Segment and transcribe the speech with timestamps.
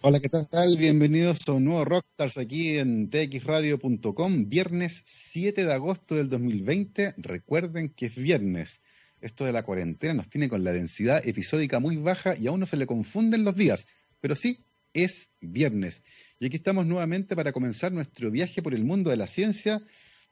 [0.00, 0.76] Hola, ¿qué tal?
[0.76, 7.14] Bienvenidos a un nuevo Rockstars aquí en txradio.com, viernes 7 de agosto del 2020.
[7.16, 8.80] Recuerden que es viernes.
[9.20, 12.66] Esto de la cuarentena nos tiene con la densidad episódica muy baja y aún no
[12.66, 13.88] se le confunden los días,
[14.20, 14.64] pero sí,
[14.94, 16.04] es viernes.
[16.38, 19.82] Y aquí estamos nuevamente para comenzar nuestro viaje por el mundo de la ciencia,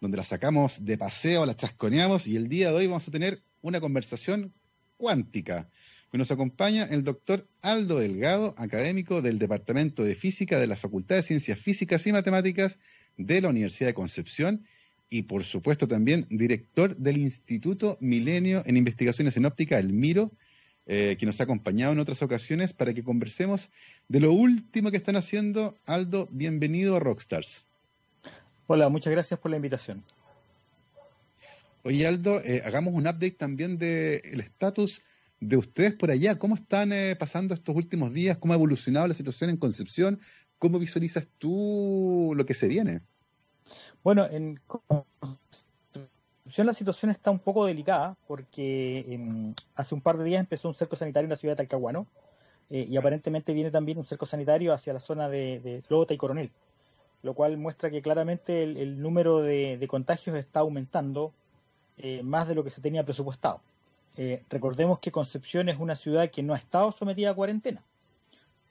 [0.01, 3.43] donde la sacamos de paseo, la chasconeamos y el día de hoy vamos a tener
[3.63, 4.55] una conversación
[4.97, 5.69] cuántica.
[6.13, 11.23] Nos acompaña el doctor Aldo Delgado, académico del Departamento de Física de la Facultad de
[11.23, 12.79] Ciencias Físicas y Matemáticas
[13.19, 14.65] de la Universidad de Concepción
[15.11, 20.33] y, por supuesto, también director del Instituto Milenio en Investigaciones en Óptica, el MIRO,
[20.87, 23.71] eh, que nos ha acompañado en otras ocasiones para que conversemos
[24.09, 25.77] de lo último que están haciendo.
[25.85, 27.67] Aldo, bienvenido a Rockstars.
[28.69, 30.03] Hola, muchas gracias por la invitación.
[31.83, 35.03] Oye, Aldo, eh, hagamos un update también del estatus
[35.41, 36.39] de ustedes por allá.
[36.39, 38.39] ¿Cómo están eh, pasando estos últimos días?
[38.39, 40.21] ¿Cómo ha evolucionado la situación en Concepción?
[40.59, 43.03] ¿Cómo visualizas tú lo que se viene?
[44.03, 50.25] Bueno, en Concepción la situación está un poco delicada porque em, hace un par de
[50.25, 52.07] días empezó un cerco sanitario en la ciudad de Talcahuano
[52.71, 56.17] eh, y aparentemente viene también un cerco sanitario hacia la zona de, de Lota y
[56.17, 56.51] Coronel,
[57.23, 61.33] lo cual muestra que claramente el, número de, contagios está aumentando
[61.99, 63.61] eh, más de lo que se tenía presupuestado.
[64.17, 67.85] Eh, recordemos que Concepción es una ciudad que no ha estado sometida a cuarentena.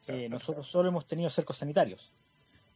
[0.07, 2.11] Eh, nosotros solo hemos tenido cercos sanitarios.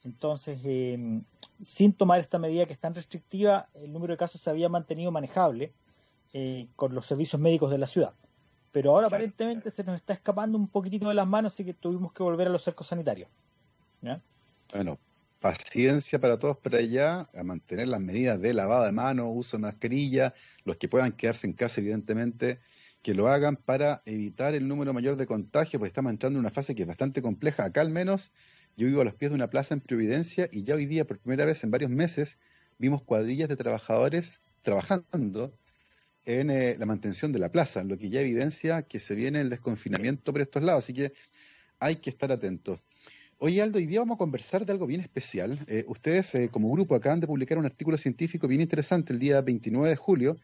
[0.04, 1.22] Entonces, eh,
[1.60, 5.12] sin tomar esta medida que es tan restrictiva, el número de casos se había mantenido
[5.12, 5.74] manejable
[6.76, 8.14] con los servicios médicos de la ciudad.
[8.72, 12.14] Pero ahora aparentemente se nos está escapando un poquitito de las manos, así que tuvimos
[12.14, 13.28] que volver a los cercos sanitarios.
[14.72, 15.00] Bueno,
[15.40, 19.62] paciencia para todos por allá, a mantener las medidas de lavado de manos, uso de
[19.62, 20.34] mascarilla,
[20.66, 22.60] los que puedan quedarse en casa, evidentemente,
[23.02, 26.52] que lo hagan para evitar el número mayor de contagios, porque estamos entrando en una
[26.52, 27.64] fase que es bastante compleja.
[27.64, 28.32] Acá al menos,
[28.76, 31.20] yo vivo a los pies de una plaza en Providencia y ya hoy día, por
[31.20, 32.38] primera vez en varios meses,
[32.78, 35.54] vimos cuadrillas de trabajadores trabajando
[36.26, 39.50] en eh, la mantención de la plaza, lo que ya evidencia que se viene el
[39.50, 41.14] desconfinamiento por estos lados, así que
[41.80, 42.84] hay que estar atentos.
[43.42, 45.58] Oye, Aldo, hoy día vamos a conversar de algo bien especial.
[45.68, 49.40] Eh, ustedes, eh, como grupo, acaban de publicar un artículo científico bien interesante el día
[49.40, 50.36] 29 de julio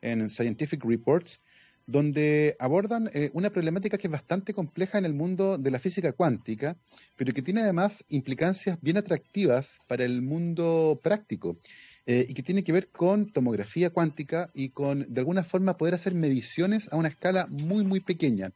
[0.00, 1.42] en Scientific Reports,
[1.84, 6.12] donde abordan eh, una problemática que es bastante compleja en el mundo de la física
[6.12, 6.76] cuántica,
[7.16, 11.58] pero que tiene además implicancias bien atractivas para el mundo práctico.
[12.06, 16.14] y que tiene que ver con tomografía cuántica y con, de alguna forma, poder hacer
[16.14, 18.52] mediciones a una escala muy, muy pequeña.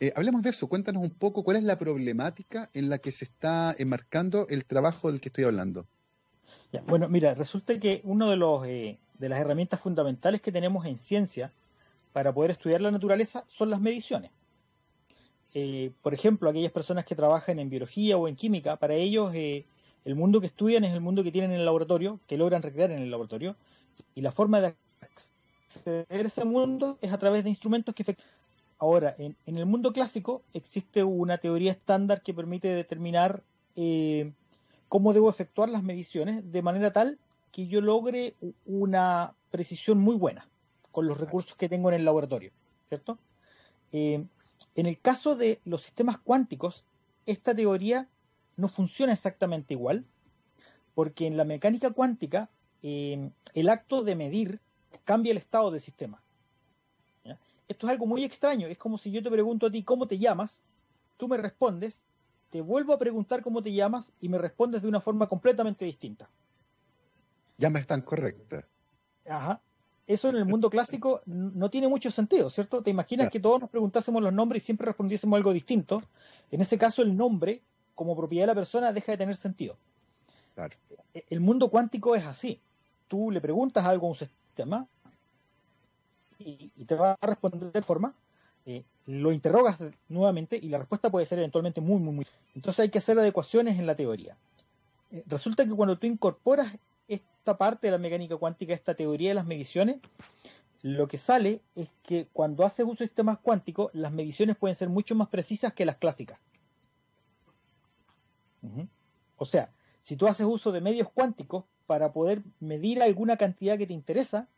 [0.00, 3.24] Eh, hablemos de eso, cuéntanos un poco cuál es la problemática en la que se
[3.24, 5.86] está enmarcando el trabajo del que estoy hablando.
[6.86, 10.98] bueno, mira, resulta que una de, los, eh, de las herramientas fundamentales que tenemos en
[10.98, 11.52] ciencia
[12.12, 14.30] para poder estudiar la naturaleza son las mediciones.
[15.54, 20.14] Eh, por ejemplo, aquellas personas que trabajan en biología o en química, para ellos el
[20.16, 22.98] mundo que estudian es el mundo que tienen en el laboratorio, que logran recrear en
[22.98, 23.56] el laboratorio,
[24.16, 28.16] y la forma de acceder a ese mundo es a través de instrumentos que
[28.84, 33.42] Ahora, en, el mundo clásico existe una teoría estándar que permite determinar
[33.76, 34.30] eh,
[34.90, 37.18] cómo debo efectuar las mediciones de manera tal
[37.50, 38.34] que yo logre
[38.66, 40.46] una precisión muy buena
[40.92, 42.50] con los recursos que tengo en el laboratorio,
[42.90, 43.18] ¿cierto?
[43.90, 44.26] Eh,
[44.74, 46.84] en el caso de los sistemas cuánticos,
[47.24, 48.06] esta teoría
[48.56, 50.04] no funciona exactamente igual,
[50.94, 52.50] porque en la mecánica cuántica
[52.82, 54.60] eh, el acto de medir
[55.04, 56.22] cambia el estado del sistema
[57.68, 58.66] esto es algo muy extraño.
[58.66, 60.62] Es como si yo te pregunto a ti cómo te llamas,
[61.16, 62.04] tú me respondes,
[62.50, 66.30] te vuelvo a preguntar cómo te llamas y me respondes de una forma completamente distinta.
[67.58, 68.66] Ya me están correcta.
[69.26, 69.60] Ajá.
[70.06, 72.82] Eso en el mundo clásico no tiene mucho sentido, ¿cierto?
[72.82, 76.02] Te imaginas que todos nos preguntásemos los nombres y siempre respondiésemos algo distinto.
[76.50, 77.62] En ese caso, el nombre,
[77.94, 79.78] como propiedad de la persona, deja de tener sentido.
[80.54, 80.76] Claro.
[81.14, 82.60] E-, el mundo cuántico es así.
[83.08, 84.86] Tú le preguntas algo a un sistema,
[86.44, 88.14] y, te va a responder de forma,
[88.66, 89.78] eh, lo interrogas
[90.08, 92.26] nuevamente y la respuesta puede ser eventualmente muy, muy, muy.
[92.54, 94.36] Entonces hay que hacer adecuaciones en la teoría.
[95.10, 96.68] Eh, resulta que cuando tú incorporas
[97.08, 99.98] esta parte de la mecánica cuántica, esta teoría de las mediciones,
[100.82, 104.88] lo que sale es que cuando haces uso de sistemas cuánticos, las mediciones pueden ser
[104.88, 106.38] mucho más precisas que las clásicas.
[109.36, 109.70] O sea,
[110.00, 114.48] si tú haces uso de medios cuánticos para poder medir alguna cantidad que te interesa,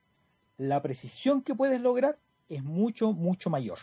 [0.58, 2.18] la precisión que puedes lograr
[2.48, 3.78] es mucho, mucho mayor.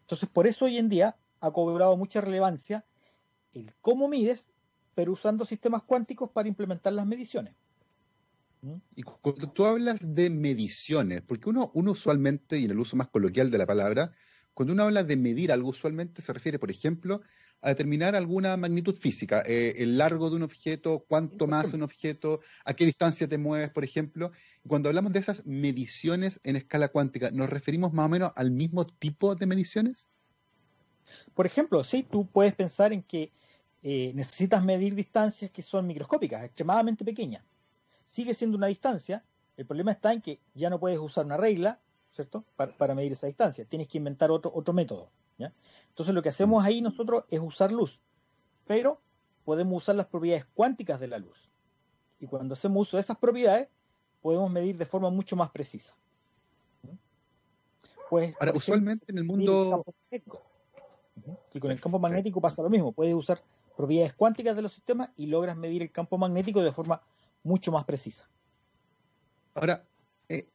[0.00, 2.84] Entonces, por eso hoy en día ha cobrado mucha relevancia
[3.52, 4.50] el cómo mides,
[4.94, 7.54] pero usando sistemas cuánticos para implementar las mediciones.
[8.94, 13.08] Y cuando tú hablas de mediciones, porque uno, uno usualmente, y en el uso más
[13.08, 14.12] coloquial de la palabra,
[14.52, 17.22] cuando uno habla de medir algo, usualmente se refiere, por ejemplo,
[17.62, 22.40] a determinar alguna magnitud física, eh, el largo de un objeto, cuánto más un objeto,
[22.64, 24.32] a qué distancia te mueves, por ejemplo.
[24.64, 28.50] Y cuando hablamos de esas mediciones en escala cuántica, ¿nos referimos más o menos al
[28.50, 30.08] mismo tipo de mediciones?
[31.34, 33.32] Por ejemplo, sí, tú puedes pensar en que
[33.82, 37.42] eh, necesitas medir distancias que son microscópicas, extremadamente pequeñas.
[38.04, 39.24] Sigue siendo una distancia,
[39.56, 41.80] el problema está en que ya no puedes usar una regla,
[42.12, 42.44] ¿cierto?
[42.56, 45.10] Para, medir esa distancia, tienes que inventar otro, otro método.
[45.88, 48.00] Entonces lo que hacemos ahí nosotros es usar luz,
[48.66, 49.00] pero
[49.44, 51.48] podemos usar las propiedades cuánticas de la luz.
[52.18, 53.68] Y cuando hacemos uso de esas propiedades,
[54.20, 55.94] podemos medir de forma mucho más precisa.
[58.10, 59.84] Pues, Ahora, usualmente en el mundo...
[61.52, 62.92] Y con el campo magnético pasa lo mismo.
[62.92, 63.42] Puedes usar
[63.76, 67.02] propiedades cuánticas de los sistemas y logras medir el campo magnético de forma
[67.42, 68.28] mucho más precisa.
[69.54, 69.84] Ahora,
[70.28, 70.48] eh,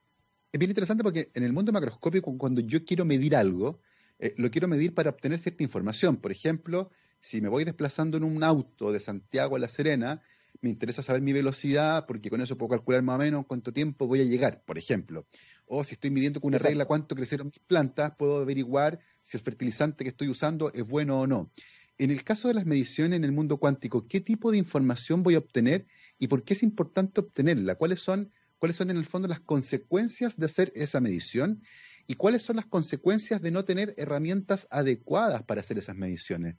[0.52, 3.80] es bien interesante porque en el mundo macroscópico, cuando yo quiero medir algo,
[4.20, 6.18] eh, lo quiero medir para obtener cierta información.
[6.18, 10.22] Por ejemplo, si me voy desplazando en un auto de Santiago a La Serena,
[10.62, 14.08] me interesa saber mi velocidad porque con eso puedo calcular más o menos cuánto tiempo
[14.08, 15.28] voy a llegar, por ejemplo.
[15.66, 19.44] O si estoy midiendo con una regla cuánto crecieron mis plantas, puedo averiguar si el
[19.44, 21.52] fertilizante que estoy usando es bueno o no.
[21.98, 25.36] En el caso de las mediciones en el mundo cuántico, ¿qué tipo de información voy
[25.36, 25.88] a obtener
[26.20, 27.76] y por qué es importante obtenerla?
[27.76, 31.62] ¿Cuáles son, cuáles son en el fondo las consecuencias de hacer esa medición?
[32.08, 36.56] ¿Y cuáles son las consecuencias de no tener herramientas adecuadas para hacer esas mediciones?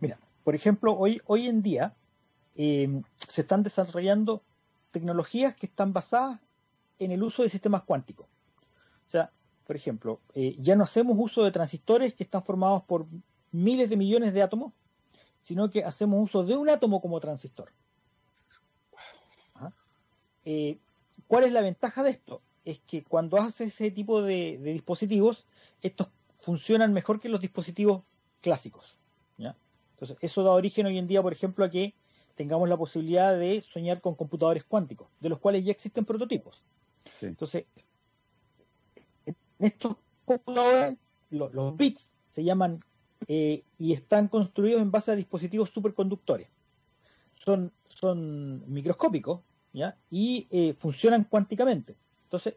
[0.00, 1.94] Mira, por ejemplo, hoy, hoy en día
[2.56, 4.42] eh, se están desarrollando
[4.90, 6.40] tecnologías que están basadas
[6.98, 8.26] en el uso de sistemas cuánticos.
[8.26, 9.30] O sea,
[9.66, 13.06] por ejemplo, eh, ya no hacemos uso de transistores que están formados por
[13.52, 14.72] miles de millones de átomos,
[15.40, 17.70] sino que hacemos uso de un átomo como transistor.
[20.44, 20.78] Eh,
[21.26, 22.42] ¿Cuál es la ventaja de esto?
[22.64, 25.46] Es que cuando haces ese tipo de, dispositivos,
[25.82, 28.02] estos funcionan mejor que los dispositivos
[28.40, 28.96] clásicos.
[29.38, 31.92] Entonces, eso da origen hoy en día, por ejemplo, a que
[32.34, 36.62] tengamos la posibilidad de soñar con computadores cuánticos, de los cuales ya existen prototipos.
[37.20, 37.66] Entonces,
[39.26, 40.96] en estos computadores,
[41.28, 42.82] los, bits se llaman
[43.28, 46.48] eh, y están construidos en base a dispositivos superconductores.
[47.34, 49.40] Son, son microscópicos
[50.08, 51.94] y eh, funcionan cuánticamente.
[52.30, 52.54] Entonces,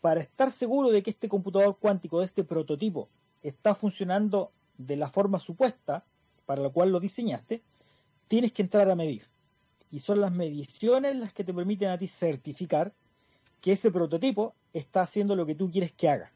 [0.00, 3.08] para estar seguro de que este computador cuántico, de este prototipo,
[3.42, 6.04] está funcionando de la forma supuesta
[6.46, 7.60] para la cual lo diseñaste,
[8.28, 9.26] tienes que entrar a medir.
[9.90, 12.94] Y son las mediciones las que te permiten a ti certificar
[13.60, 16.32] que ese prototipo está haciendo lo que tú quieres que haga.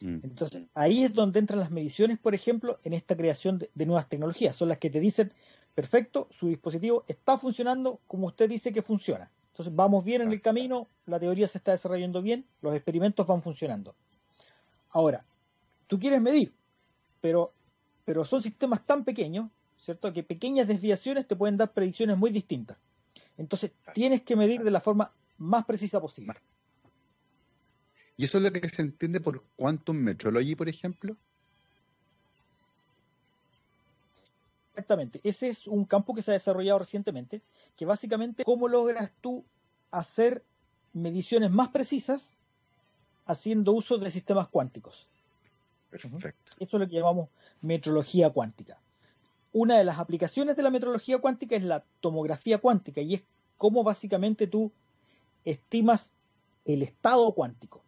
[0.00, 0.18] Mm.
[0.24, 4.56] Entonces, ahí es donde entran las mediciones, por ejemplo, en esta creación de, nuevas tecnologías.
[4.56, 5.32] Son las que te dicen,
[5.76, 9.30] perfecto, su dispositivo está funcionando como usted dice que funciona.
[9.58, 13.42] Entonces vamos bien en el camino, la teoría se está desarrollando bien, los experimentos van
[13.42, 13.96] funcionando.
[14.90, 15.24] Ahora,
[15.88, 16.54] tú quieres medir,
[17.20, 17.52] pero,
[18.04, 20.12] pero son sistemas tan pequeños, ¿cierto?
[20.12, 22.78] Que pequeñas desviaciones te pueden dar predicciones muy distintas.
[23.36, 26.34] Entonces tienes que medir de la forma más precisa posible.
[28.16, 31.16] ¿Y eso es lo que se entiende por quantum metrology, por ejemplo?
[34.78, 35.20] Exactamente.
[35.24, 37.42] Ese es un campo que se ha desarrollado recientemente,
[37.76, 39.44] que básicamente, ¿cómo logras tú
[39.90, 40.44] hacer
[40.92, 42.28] mediciones más precisas
[43.26, 45.08] haciendo uso de sistemas cuánticos?
[45.90, 46.52] Perfecto.
[46.60, 47.28] Eso es lo que llamamos
[47.60, 48.78] metrología cuántica.
[49.52, 53.24] Una de las aplicaciones de la metrología cuántica es la tomografía cuántica y es
[53.56, 54.70] cómo básicamente tú
[55.44, 56.12] estimas
[56.64, 57.82] el estado cuántico.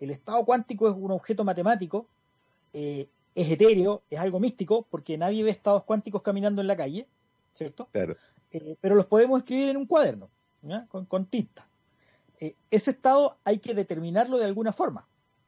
[0.00, 2.06] El estado cuántico es un objeto matemático
[2.72, 7.06] eh, es etéreo, es algo místico, porque nadie ve estados cuánticos caminando en la calle,
[7.54, 7.88] ¿cierto?
[7.92, 8.16] Claro.
[8.52, 10.30] Eh, pero los podemos escribir en un cuaderno,
[11.08, 11.66] con, tinta.
[12.40, 15.06] Eh, ese estado hay que determinarlo de alguna forma,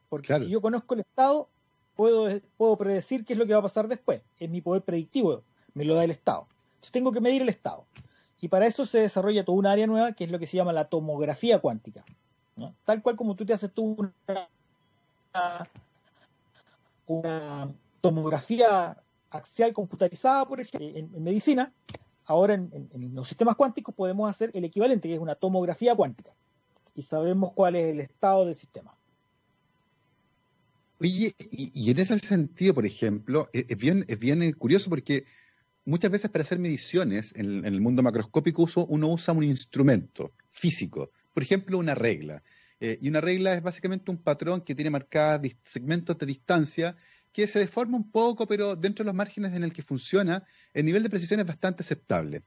[0.09, 1.47] porque si yo conozco el estado,
[1.95, 2.27] puedo,
[2.57, 4.21] puedo predecir qué es lo que va a pasar después.
[4.39, 6.47] Es mi poder predictivo, me lo da el estado.
[6.75, 7.85] Entonces tengo que medir el estado.
[8.39, 10.73] Y para eso se desarrolla toda una área nueva que es lo que se llama
[10.73, 12.05] la tomografía cuántica.
[12.85, 14.13] Tal cual como tú te haces tú una,
[17.07, 21.73] una tomografía axial computarizada, por ejemplo, en, medicina,
[22.25, 26.31] ahora en, los sistemas cuánticos podemos hacer el equivalente, que es una tomografía cuántica,
[26.95, 28.93] y sabemos cuál es el estado del sistema.
[30.99, 35.25] Oye, y, en ese sentido, por ejemplo, es, bien, es bien curioso porque
[35.85, 41.43] muchas veces para hacer mediciones en, el mundo macroscópico uno usa un instrumento físico, por
[41.43, 42.41] ejemplo, una regla.
[42.79, 46.95] Eh, y una regla es básicamente un patrón que tiene marcadas segmentos de distancia
[47.31, 50.43] que se deforma un poco, pero dentro de los márgenes en el que funciona,
[50.73, 52.43] el nivel de precisión es bastante aceptable.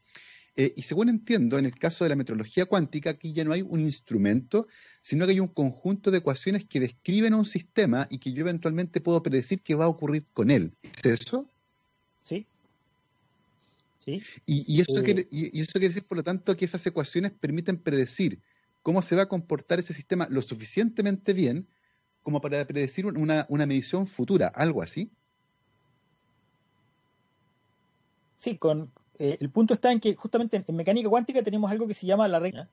[0.56, 3.62] Eh, y según entiendo, en el caso de la metrología cuántica, aquí ya no hay
[3.62, 4.66] un instrumento,
[5.00, 9.00] sino que hay un conjunto de ecuaciones que describen un sistema y que yo eventualmente
[9.00, 10.72] puedo predecir qué va a ocurrir con él.
[10.82, 11.46] ¿Es eso?
[12.24, 12.46] Sí.
[13.98, 14.22] ¿Sí?
[14.44, 18.40] Y, eso quiere, y, eso quiere decir, por lo tanto, que esas ecuaciones permiten predecir
[18.82, 21.68] cómo se va a comportar ese sistema lo suficientemente bien
[22.22, 25.10] como para predecir una, una medición futura, algo así.
[28.36, 31.92] Sí, con, eh, el punto está en que justamente en, mecánica cuántica tenemos algo que
[31.92, 32.70] se llama la regla,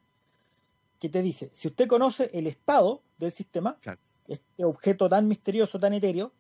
[0.98, 3.78] que te dice, si usted conoce el estado del sistema,
[4.28, 6.32] este objeto tan misterioso, tan etéreo,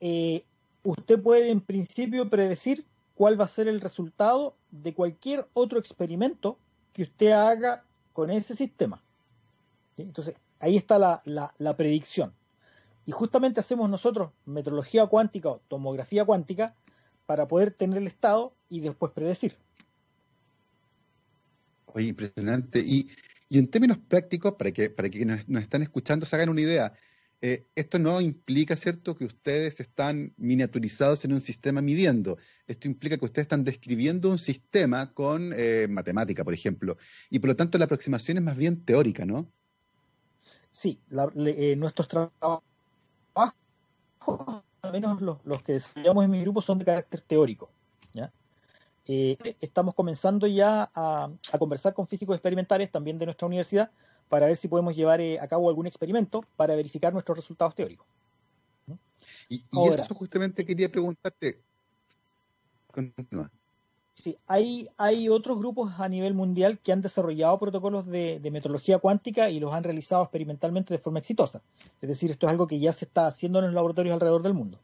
[0.00, 0.44] eh,
[0.82, 6.58] usted puede en principio predecir cuál va a ser el resultado de cualquier otro experimento
[6.94, 7.84] que usted haga
[8.14, 9.02] con ese sistema.
[9.98, 11.20] Entonces, ahí está la,
[11.58, 12.32] la, predicción.
[13.04, 16.74] Y justamente hacemos nosotros metrología cuántica o tomografía cuántica
[17.26, 19.56] para poder tener el estado y después predecir.
[21.86, 22.78] Oye, impresionante.
[22.78, 23.10] Y,
[23.50, 26.92] en términos prácticos, para que, para que nos, están escuchando se hagan una idea,
[27.46, 32.38] eh, esto no implica, ¿cierto?, que ustedes están miniaturizados en un sistema midiendo.
[32.66, 36.96] Esto implica que ustedes están describiendo un sistema con eh, matemática, por ejemplo.
[37.28, 39.46] Y por lo tanto la aproximación es más bien teórica, ¿no?
[40.70, 40.98] Sí,
[41.36, 42.62] eh, nuestros trabajos
[44.80, 47.68] al menos los, que desarrollamos en mi grupo, son de carácter teórico.
[49.06, 53.90] Estamos comenzando ya a, conversar con físicos experimentales también de nuestra universidad
[54.28, 58.06] para ver si podemos llevar eh, a cabo algún experimento para verificar nuestros resultados teóricos.
[59.48, 59.64] Y,
[59.94, 61.60] eso justamente quería preguntarte.
[62.90, 63.50] Continúa.
[64.12, 68.98] Sí, hay, hay otros grupos a nivel mundial que han desarrollado protocolos de, de, metrología
[68.98, 71.62] cuántica y los han realizado experimentalmente de forma exitosa.
[72.00, 74.54] Es decir, esto es algo que ya se está haciendo en los laboratorios alrededor del
[74.54, 74.78] mundo.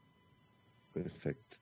[0.93, 1.59] Perfecto.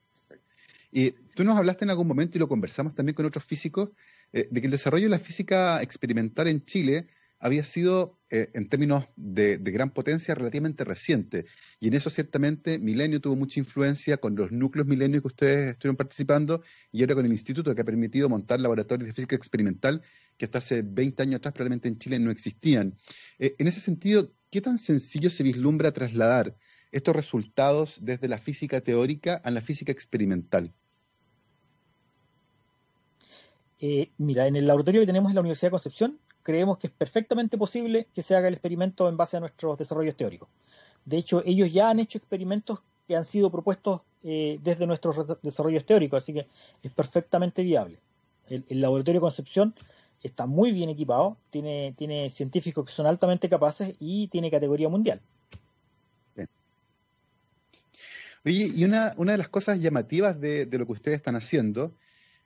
[0.90, 3.90] Y tú nos hablaste en algún momento y lo conversamos también con otros físicos,
[4.32, 7.06] eh, de que el desarrollo de la física experimental en Chile
[7.40, 11.46] había sido, eh, en términos de, gran potencia, relativamente reciente.
[11.80, 15.96] Y en eso ciertamente Milenio tuvo mucha influencia con los núcleos Milenio que ustedes estuvieron
[15.96, 20.02] participando y ahora con el instituto que ha permitido montar laboratorios de física experimental
[20.36, 22.96] que hasta hace 20 años atrás probablemente en Chile no existían.
[23.38, 26.56] Eh, en ese sentido, ¿qué tan sencillo se vislumbra trasladar
[26.90, 30.72] estos resultados desde la física teórica a la física experimental?
[33.80, 36.18] Eh, mira, en el laboratorio que tenemos en la Universidad de Concepción,
[36.48, 40.16] creemos que es perfectamente posible que se haga el experimento en base a nuestros desarrollos
[40.16, 40.48] teóricos.
[41.04, 45.84] De hecho, ellos ya han hecho experimentos que han sido propuestos eh, desde nuestros desarrollos
[45.84, 46.46] teóricos, así que
[46.82, 47.98] es perfectamente viable.
[48.48, 49.74] El, laboratorio de Concepción
[50.22, 55.20] está muy bien equipado, tiene, tiene científicos que son altamente capaces y tiene categoría mundial.
[58.46, 61.92] Oye, y una, una de las cosas llamativas de, lo que ustedes están haciendo,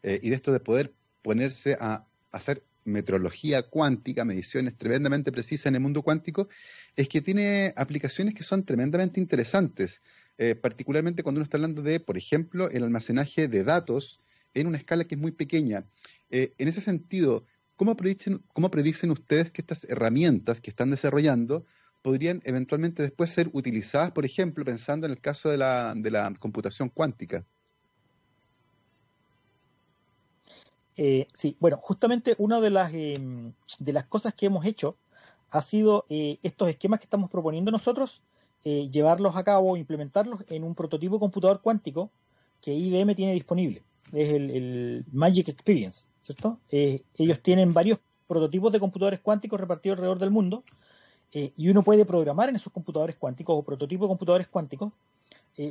[0.03, 0.93] eh, y de esto de poder
[1.23, 6.49] ponerse a hacer metrología cuántica, mediciones tremendamente precisas en el mundo cuántico,
[6.97, 10.03] es que tiene aplicaciones que son tremendamente interesantes,
[10.39, 14.21] eh, particularmente cuando uno está hablando de, por ejemplo, el almacenaje de datos
[14.55, 15.87] en una escala que es muy pequeña.
[16.31, 17.47] Eh, en ese sentido,
[17.77, 21.65] ¿cómo predicen, ¿cómo predicen ustedes que estas herramientas que están desarrollando
[22.03, 26.33] podrían eventualmente después ser utilizadas, por ejemplo, pensando en el caso de la, de la
[26.39, 27.47] computación cuántica?
[30.97, 34.97] Eh, sí, bueno, justamente una de las, em, de las cosas que hemos hecho
[35.51, 38.23] ha sido eh, estos esquemas que estamos proponiendo nosotros,
[38.65, 42.11] eh, llevarlos a cabo, implementarlos en un prototipo computador cuántico
[42.61, 43.83] que IBM tiene disponible.
[44.13, 46.59] Es el, Magic Experience, ¿cierto?
[46.71, 50.65] ellos tienen varios prototipos de computadores cuánticos repartidos alrededor del mundo
[51.33, 54.93] y uno puede programar en esos computadores cuánticos o prototipos de computadores cuánticos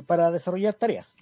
[0.06, 1.16] para desarrollar tareas.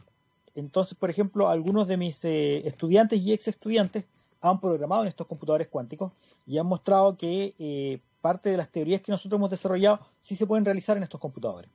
[0.55, 4.05] Entonces, por ejemplo, algunos de mis eh, estudiantes y ex estudiantes
[4.41, 6.13] han programado en estos computadores cuánticos
[6.47, 10.47] y han mostrado que eh, parte de las teorías que nosotros hemos desarrollado sí se
[10.47, 11.71] pueden realizar en estos computadores.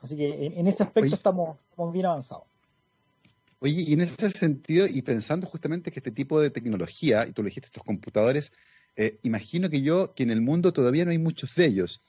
[0.00, 1.56] Así que en, ese aspecto estamos,
[1.90, 2.44] bien avanzados.
[3.60, 7.42] Oye, y en ese sentido, y pensando justamente que este tipo de tecnología, y tú
[7.42, 8.52] lo dijiste, estos computadores,
[8.96, 12.02] eh, imagino que yo, que en el mundo todavía no hay muchos de ellos.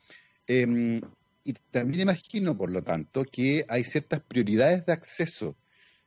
[0.46, 1.00] Em,
[1.46, 5.56] y también imagino, por lo tanto, que hay ciertas prioridades de acceso.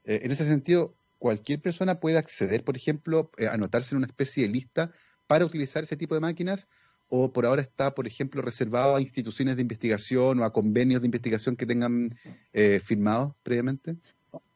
[0.03, 4.43] Eh, en ese sentido, cualquier persona puede acceder, por ejemplo, eh, anotarse en una especie
[4.43, 4.91] de lista
[5.27, 6.67] para utilizar ese tipo de máquinas,
[7.07, 11.07] o por ahora está, por ejemplo, reservado a instituciones de investigación o a convenios de
[11.07, 12.13] investigación que tengan
[12.51, 13.95] eh, firmados previamente?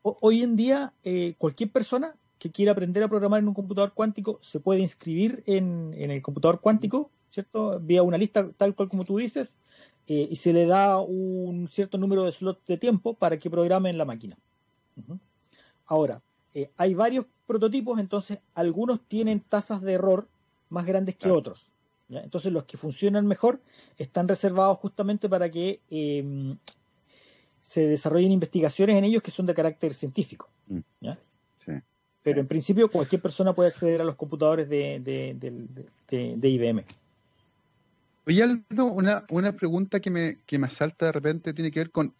[0.02, 0.94] Hoy en día,
[1.38, 5.96] cualquier persona que quiera aprender a programar en un computador cuántico se puede inscribir en,
[5.98, 7.80] en el computador cuántico, ¿cierto?
[7.80, 9.58] Vía una lista tal cual como tú dices,
[10.08, 13.90] eh, y se le da un cierto número de slots de tiempo para que programe
[13.90, 14.38] en la máquina.
[15.86, 16.22] Ahora,
[16.54, 20.28] eh, hay varios prototipos, entonces algunos tienen tasas de error
[20.70, 21.68] más grandes que otros.
[22.10, 23.60] Entonces los que funcionan mejor
[23.98, 26.58] están reservados justamente para que em,
[27.60, 30.50] se desarrollen investigaciones en ellos que son de carácter científico.
[30.68, 30.80] Mm.
[32.22, 36.86] Pero en principio cualquier persona puede acceder a los computadores de, de, IBM.
[38.26, 41.92] Oye, Aldo, una, una pregunta que me, que me asalta de repente tiene que ver
[41.92, 42.16] con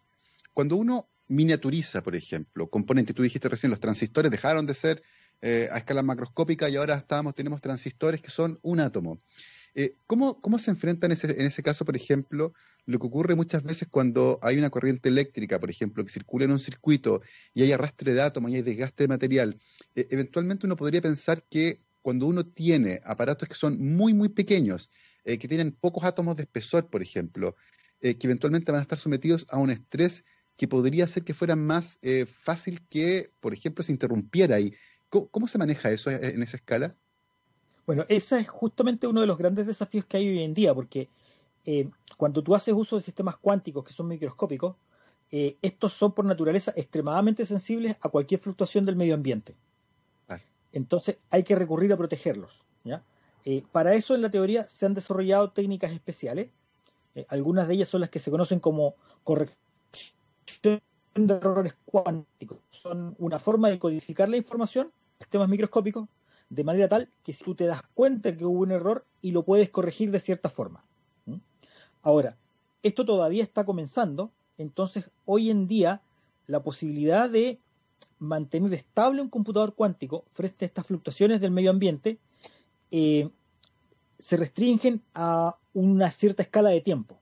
[0.52, 5.02] cuando uno miniaturiza, por ejemplo, componentes, tú dijiste recién, los transistores dejaron de ser
[5.40, 9.18] eh, a escala macroscópica y ahora estamos, tenemos transistores que son un átomo.
[9.74, 12.52] Eh, ¿cómo, ¿cómo, se enfrenta en ese, en ese caso, por ejemplo,
[12.84, 16.52] lo que ocurre muchas veces cuando hay una corriente eléctrica, por ejemplo, que circula en
[16.52, 17.22] un circuito
[17.54, 19.58] y hay arrastre de átomos y hay desgaste de material?
[19.96, 24.90] Eh, eventualmente uno podría pensar que cuando uno tiene aparatos que son muy, muy pequeños,
[25.24, 27.56] que tienen pocos átomos de espesor, por ejemplo,
[28.00, 30.24] que eventualmente van a estar sometidos a un estrés
[30.56, 34.74] que podría hacer que fuera más eh, fácil que, por ejemplo, se interrumpiera ahí.
[35.08, 36.96] ¿Cómo, se maneja eso en esa escala?
[37.86, 41.08] Bueno, ese es justamente uno de los grandes desafíos que hay hoy en día, porque
[41.64, 44.74] eh, cuando tú haces uso de sistemas cuánticos que son microscópicos,
[45.30, 49.56] eh, estos son por naturaleza extremadamente sensibles a cualquier fluctuación del medio ambiente.
[50.72, 52.64] Entonces hay que recurrir a protegerlos.
[53.72, 56.50] Para eso en la teoría se han desarrollado técnicas especiales.
[57.28, 60.80] algunas de ellas son las que se conocen como corrección
[61.14, 62.58] de errores cuánticos.
[62.70, 66.08] Son una forma de codificar la información, sistemas microscópicos,
[66.48, 69.44] de manera tal que si tú te das cuenta que hubo un error y lo
[69.44, 70.84] puedes corregir de cierta forma.
[72.02, 72.36] Ahora,
[72.82, 76.02] esto todavía está comenzando, entonces hoy en día
[76.46, 77.58] la posibilidad de
[78.18, 82.18] mantener estable un computador cuántico frente a estas fluctuaciones del medio ambiente
[82.90, 83.30] eh,
[84.18, 87.18] se restringen a una cierta escala de tiempo.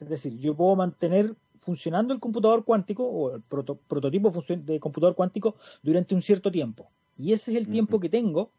[0.00, 5.56] Es decir, yo puedo mantener funcionando el computador cuántico o el prototipo de computador cuántico
[5.82, 6.90] durante un cierto tiempo.
[7.16, 8.50] Y ese es el tiempo que tengo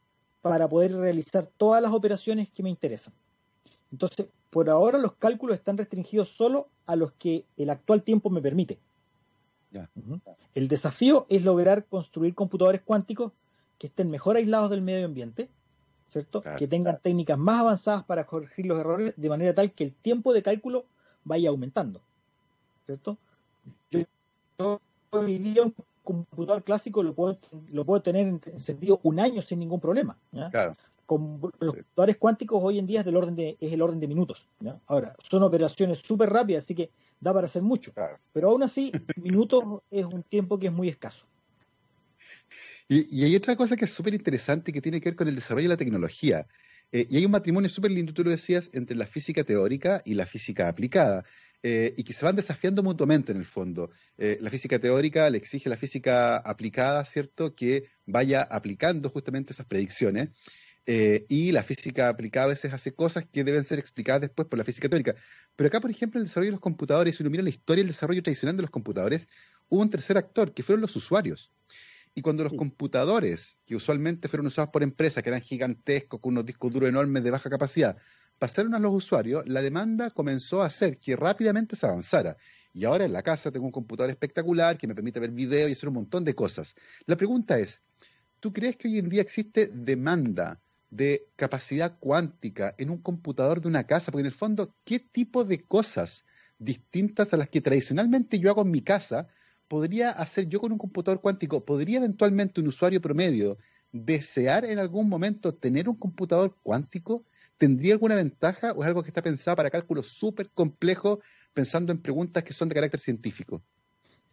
[0.42, 3.14] para poder realizar todas las operaciones que me interesan.
[3.92, 8.42] Entonces, por ahora los cálculos están restringidos solo a los que el actual tiempo me
[8.42, 8.80] permite.
[10.54, 13.34] El desafío es lograr construir computadores cuánticos
[13.78, 15.50] que estén mejor aislados del medio ambiente,
[16.08, 16.44] ¿cierto?
[16.58, 20.34] que tengan técnicas más avanzadas para corregir los errores de manera tal que el tiempo
[20.34, 20.86] de cálculo
[21.24, 22.02] vaya aumentando.
[22.86, 23.18] ¿cierto?
[23.92, 27.38] Yo, hoy día un computador clásico lo puedo,
[27.72, 30.18] lo puedo tener en sentido un año sin ningún problema.
[31.06, 34.08] Con los computadores cuánticos hoy en día es del orden de, es el orden de
[34.08, 34.48] minutos.
[34.88, 37.92] Ahora, son operaciones súper rápidas, así que da para hacer mucho.
[38.34, 41.26] Pero aún así, minutos es un tiempo que es muy escaso.
[42.88, 45.66] Y, hay otra cosa que es súper interesante que tiene que ver con el desarrollo
[45.66, 46.48] de la tecnología.
[46.92, 50.14] Eh, y hay un matrimonio súper lindo, tú lo decías, entre la física teórica y
[50.14, 51.26] la física aplicada.
[51.64, 53.90] Eh, y que se van desafiando mutuamente en el fondo.
[54.20, 59.54] Eh, la física teórica le exige a la física aplicada, ¿cierto?, que vaya aplicando justamente
[59.54, 60.30] esas predicciones.
[60.88, 64.64] Y la física aplicada a veces hace cosas que deben ser explicadas después por la
[64.64, 65.16] física teórica.
[65.56, 67.92] Pero acá, por ejemplo, el desarrollo de los computadores, si uno mira la historia del
[67.92, 69.28] desarrollo tradicional de los computadores,
[69.68, 71.52] hubo un tercer actor, que fueron los usuarios.
[72.18, 76.46] Y cuando los computadores, que usualmente fueron usados por empresas, que eran gigantescos, con unos
[76.46, 77.98] discos duros enormes de baja capacidad,
[78.40, 82.38] pasaron a los usuarios, la demanda comenzó a hacer que rápidamente se avanzara.
[82.74, 85.74] Y ahora en la casa tengo un computador espectacular que me permite ver video y
[85.74, 86.76] hacer un montón de cosas.
[87.06, 87.82] La pregunta es,
[88.40, 93.68] ¿tú crees que hoy en día existe demanda de capacidad cuántica en un computador de
[93.68, 94.12] una casa?
[94.12, 96.24] Porque en el fondo, ¿qué tipo de cosas
[96.60, 99.28] distintas a las que tradicionalmente yo hago en mi casa
[99.68, 101.66] podría hacer yo con un computador cuántico?
[101.66, 103.58] ¿Podría eventualmente un usuario promedio
[103.92, 107.26] desear en algún momento tener un computador cuántico?
[107.58, 111.20] ¿tendría alguna ventaja o es algo que está pensado para cálculos súper complejos,
[111.54, 113.62] pensando en preguntas que son de carácter científico?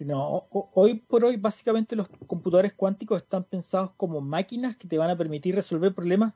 [0.01, 5.11] no, hoy por hoy básicamente los computadores cuánticos están pensados como máquinas que te van
[5.11, 6.35] a permitir resolver problemas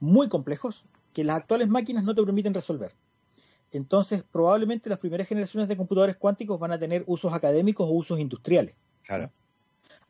[0.00, 2.92] muy complejos que las actuales máquinas no te permiten resolver.
[3.72, 8.18] Entonces, probablemente las primeras generaciones de computadores cuánticos van a tener usos académicos o usos
[8.18, 8.74] industriales.
[9.04, 9.30] Claro.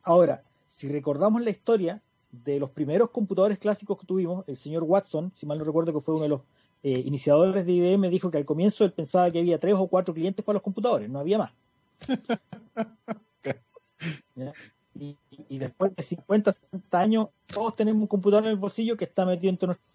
[0.02, 5.32] Ahora, si recordamos la historia, de los primeros computadores clásicos que tuvimos, el señor Watson,
[5.34, 6.42] si mal no recuerdo que fue uno de los
[6.82, 10.14] eh, iniciadores de IBM, dijo que al comienzo él pensaba que había tres o cuatro
[10.14, 11.52] clientes para los computadores, no había más.
[15.00, 19.24] Y, después de 50, 60 años, todos tenemos un computador en el bolsillo que está
[19.24, 19.90] metido en nuestro...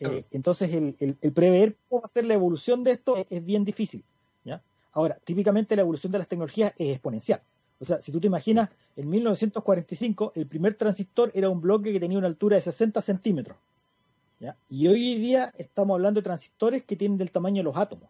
[0.00, 4.02] Eh, entonces, el, prever cómo va a ser la evolución de esto es, bien difícil.
[4.44, 4.62] ¿ya?
[4.92, 7.42] Ahora, típicamente la evolución de las tecnologías es exponencial.
[7.78, 12.00] O sea, si tú te imaginas, en 1945 el primer transistor era un bloque que
[12.00, 13.56] tenía una altura de 60 centímetros.
[14.70, 18.08] Y hoy día estamos hablando de transistores que tienen del tamaño de los átomos.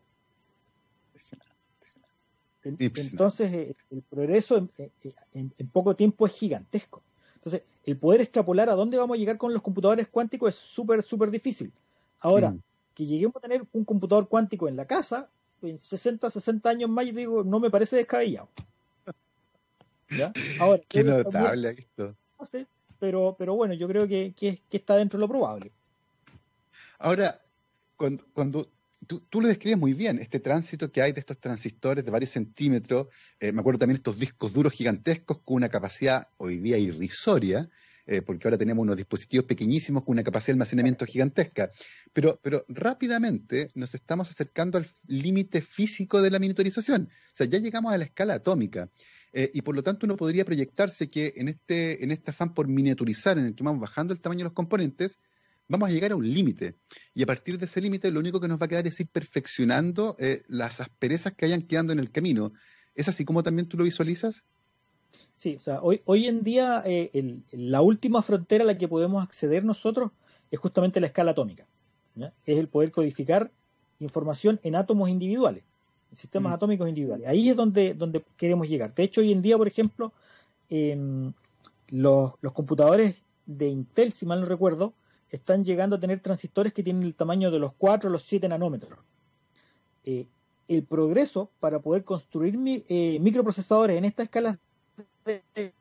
[2.78, 4.90] Entonces, eh, el progreso eh,
[5.34, 7.02] en, poco tiempo es gigantesco.
[7.34, 11.02] Entonces, el poder extrapolar a dónde vamos a llegar con los computadores cuánticos es súper,
[11.02, 11.72] súper difícil.
[12.20, 12.62] Ahora, mm.
[12.94, 15.30] que lleguemos a tener un computador cuántico en la casa,
[15.62, 18.48] en 60, 60 años más, yo digo, no me parece descabellado.
[20.10, 20.32] ¿Ya?
[20.60, 22.16] Ahora, Qué notable esto.
[22.38, 22.66] No sé,
[22.98, 25.72] pero, pero bueno, yo creo que, que, está dentro de lo probable.
[26.98, 27.40] Ahora,
[27.96, 28.68] cuando, cuando
[29.08, 32.30] tú, tú, lo describes muy bien, este tránsito que hay de estos transistores de varios
[32.30, 33.08] centímetros,
[33.40, 37.68] eh, me acuerdo también estos discos duros gigantescos con una capacidad hoy día irrisoria,
[38.06, 41.70] eh, porque ahora tenemos unos dispositivos pequeñísimos con una capacidad de almacenamiento gigantesca.
[42.14, 47.02] Pero, pero rápidamente nos estamos acercando al límite físico de la miniaturización.
[47.02, 48.88] O sea, ya llegamos a la escala atómica.
[49.34, 52.66] Eh, y por lo tanto uno podría proyectarse que en este, en este afán por
[52.66, 55.18] miniaturizar, en el que vamos bajando el tamaño de los componentes,
[55.68, 56.74] vamos a llegar a un límite.
[57.14, 59.08] Y a partir de ese límite lo único que nos va a quedar es ir
[59.08, 62.52] perfeccionando eh, las asperezas que vayan quedando en el camino.
[62.94, 64.42] ¿Es así como también tú lo visualizas?
[65.34, 69.22] Sí, o sea, hoy, hoy en día eh, la última frontera a la que podemos
[69.22, 70.10] acceder nosotros
[70.50, 71.66] es justamente la escala atómica.
[72.44, 73.52] Es el poder codificar
[74.00, 75.64] información en átomos individuales,
[76.10, 76.54] en sistemas mm.
[76.54, 77.28] atómicos individuales.
[77.28, 78.94] Ahí es donde, donde queremos llegar.
[78.94, 80.12] De hecho, hoy en día, por ejemplo,
[80.68, 81.32] em,
[81.88, 84.94] los, computadores de Intel, si mal no recuerdo,
[85.30, 88.48] están llegando a tener transistores que tienen el tamaño de los 4 o los 7
[88.48, 88.98] nanómetros.
[90.04, 90.26] Eh,
[90.68, 94.58] el progreso para poder construir eh, microprocesadores en esta escala
[95.24, 95.72] de,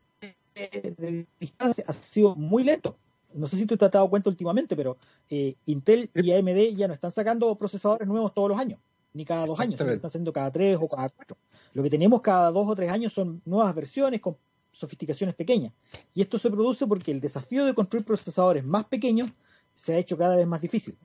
[1.38, 2.96] distancia ha sido muy lento.
[3.34, 4.96] No sé si tú te has dado cuenta últimamente, pero
[5.30, 8.80] eh, Intel y AMD ya no están sacando procesadores nuevos todos los años,
[9.12, 11.36] ni cada dos años, están haciendo cada tres o cada cuatro.
[11.74, 14.36] Lo que tenemos cada dos o tres años son nuevas versiones con
[14.78, 15.72] sofisticaciones pequeñas.
[16.14, 19.30] Y esto se produce porque el desafío de construir procesadores más pequeños
[19.74, 20.96] se ha hecho cada vez más difícil.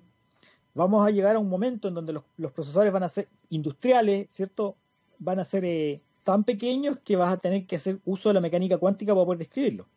[0.76, 4.76] Vamos a llegar a un momento en donde los, procesadores van a ser industriales, ¿cierto?
[5.20, 8.42] Van a ser eh, tan pequeños que vas a tener que hacer uso de la
[8.42, 9.88] mecánica cuántica para poder describirlo.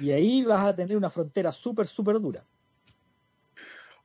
[0.00, 2.44] Y ahí vas a tener una frontera súper, súper dura.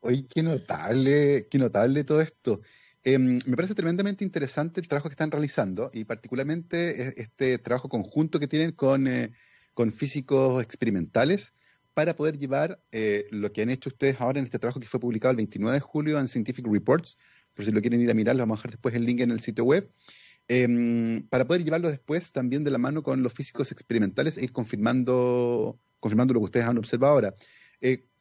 [0.01, 2.61] Oye, qué notable, qué notable todo esto.
[3.03, 7.89] Em, me parece tremendamente interesante el trabajo que están realizando y particularmente e, este trabajo
[7.89, 9.31] conjunto que tienen con, eh,
[9.73, 11.53] con físicos experimentales
[11.93, 14.99] para poder llevar eh, lo que han hecho ustedes ahora en este trabajo que fue
[14.99, 17.17] publicado el 29 de julio en Scientific Reports,
[17.53, 19.31] por si lo quieren ir a mirar, lo vamos a dejar después el link en
[19.31, 19.89] el sitio web,
[20.51, 24.51] Em, para poder llevarlo después también de la mano con los físicos experimentales e ir
[24.51, 27.35] confirmando, confirmando lo que ustedes han observado ahora.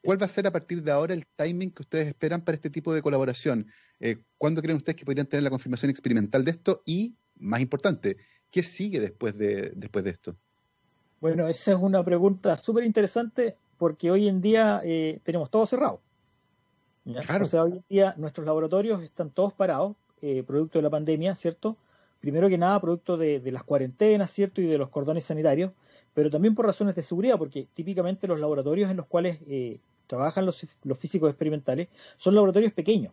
[0.02, 2.56] Eh, ¿Cuál va a ser a partir de ahora el timing que ustedes esperan para
[2.56, 3.66] este tipo de colaboración?
[4.00, 6.82] Eh, ¿Cuándo creen ustedes que podrían tener la confirmación experimental de esto?
[6.86, 8.16] Y, más importante,
[8.50, 10.36] ¿qué sigue después de, después de esto?
[11.20, 16.00] Bueno, esa es una pregunta súper interesante porque hoy en día eh, tenemos todo cerrado.
[17.04, 17.44] Claro.
[17.44, 19.96] O sea, hoy en día nuestros laboratorios están todos parados,
[20.46, 21.78] producto de la pandemia, ¿cierto?
[22.20, 24.60] primero que nada producto de, las cuarentenas, ¿cierto?
[24.60, 25.72] Y de los cordones sanitarios,
[26.18, 29.78] pero también por razones de seguridad, porque típicamente los laboratorios en los cuales eh,
[30.08, 30.66] trabajan los,
[30.98, 33.12] físicos experimentales son laboratorios pequeños,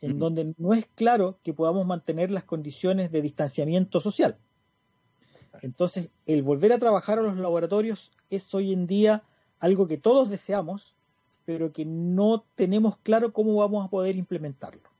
[0.00, 4.36] en donde no es claro que podamos mantener las condiciones de distanciamiento social.
[5.62, 9.22] Entonces, el volver a trabajar a los laboratorios es hoy en día
[9.60, 10.92] algo que todos deseamos,
[11.44, 14.90] pero que no tenemos claro cómo vamos a poder implementarlo.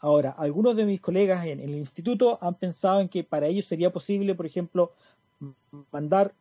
[0.00, 3.90] Ahora, algunos de mis colegas en, el instituto han pensado en que para ellos sería
[3.90, 4.92] posible, por ejemplo,
[5.90, 6.34] mandar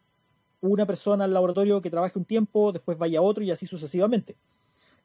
[0.62, 4.36] una persona al laboratorio que trabaje un tiempo, después vaya a otro y así sucesivamente.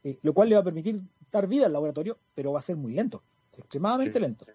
[0.05, 1.01] Eh, lo cual le va a permitir
[1.33, 3.23] dar vida al laboratorio, pero va a ser muy lento,
[3.57, 4.47] extremadamente lento.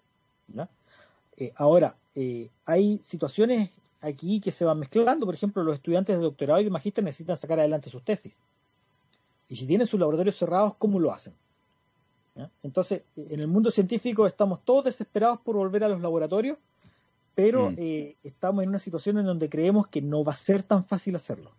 [1.36, 3.70] Eh, ahora, eh, hay situaciones
[4.00, 7.36] aquí que se van mezclando, por ejemplo, los estudiantes de doctorado y de magíster necesitan
[7.36, 8.42] sacar adelante sus tesis.
[9.48, 11.34] Y si tienen sus laboratorios cerrados, ¿cómo lo hacen?
[12.62, 16.58] Entonces, en el mundo científico estamos todos desesperados por volver a los laboratorios,
[17.34, 17.74] pero mm.
[17.78, 21.16] eh, estamos en una situación en donde creemos que no va a ser tan fácil
[21.16, 21.54] hacerlo.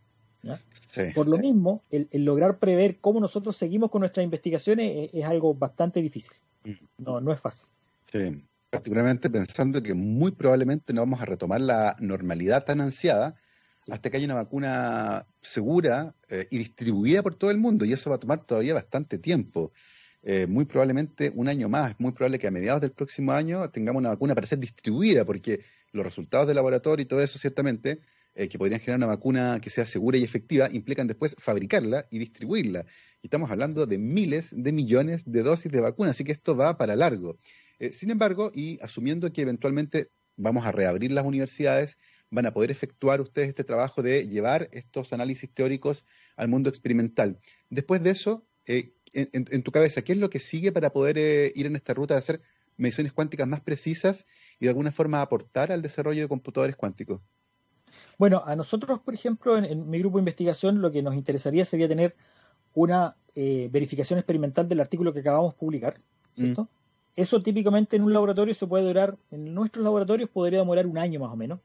[1.16, 6.02] por lo mismo, el, lograr prever cómo nosotros seguimos con nuestras investigaciones es, algo bastante
[6.02, 6.38] difícil.
[6.64, 7.04] Mm.
[7.04, 7.68] No, no es fácil.
[8.12, 13.36] Sí, particularmente pensando que muy probablemente no vamos a retomar la normalidad tan ansiada
[13.90, 18.10] hasta que haya una vacuna segura eh, y distribuida por todo el mundo, y eso
[18.10, 19.72] va a tomar todavía bastante tiempo.
[20.28, 23.70] Eh, muy probablemente un año más, es muy probable que a mediados del próximo año
[23.70, 25.62] tengamos una vacuna para ser distribuida, porque
[25.92, 28.02] los resultados del laboratorio y todo eso, ciertamente,
[28.34, 32.18] eh, que podrían generar una vacuna que sea segura y efectiva, implican después fabricarla y
[32.18, 32.88] distribuirla.
[33.22, 36.76] Y estamos hablando de miles de millones de dosis de vacuna, así que esto va
[36.76, 37.38] para largo.
[37.78, 42.00] Eh, sin embargo, y asumiendo que eventualmente vamos a reabrir las universidades,
[42.32, 46.04] van a poder efectuar ustedes este trabajo de llevar estos análisis teóricos
[46.36, 47.40] al mundo experimental.
[47.70, 51.52] Después de eso, eh, en, tu cabeza, ¿qué es lo que sigue para poder eh,
[51.56, 52.42] ir en esta ruta de hacer
[52.78, 54.26] mediciones cuánticas más precisas
[54.60, 57.22] y de alguna forma aportar al desarrollo de computadores cuánticos?
[58.18, 61.88] Bueno, a nosotros, por ejemplo, en, mi grupo de investigación, lo que nos interesaría sería
[61.88, 62.16] tener
[62.74, 66.02] una eh, verificación experimental del artículo que acabamos de publicar,
[66.36, 66.64] ¿cierto?
[66.64, 66.68] Mm.
[67.16, 71.22] Eso típicamente en un laboratorio se puede durar, en nuestros laboratorios podría demorar un año
[71.22, 71.60] más o menos,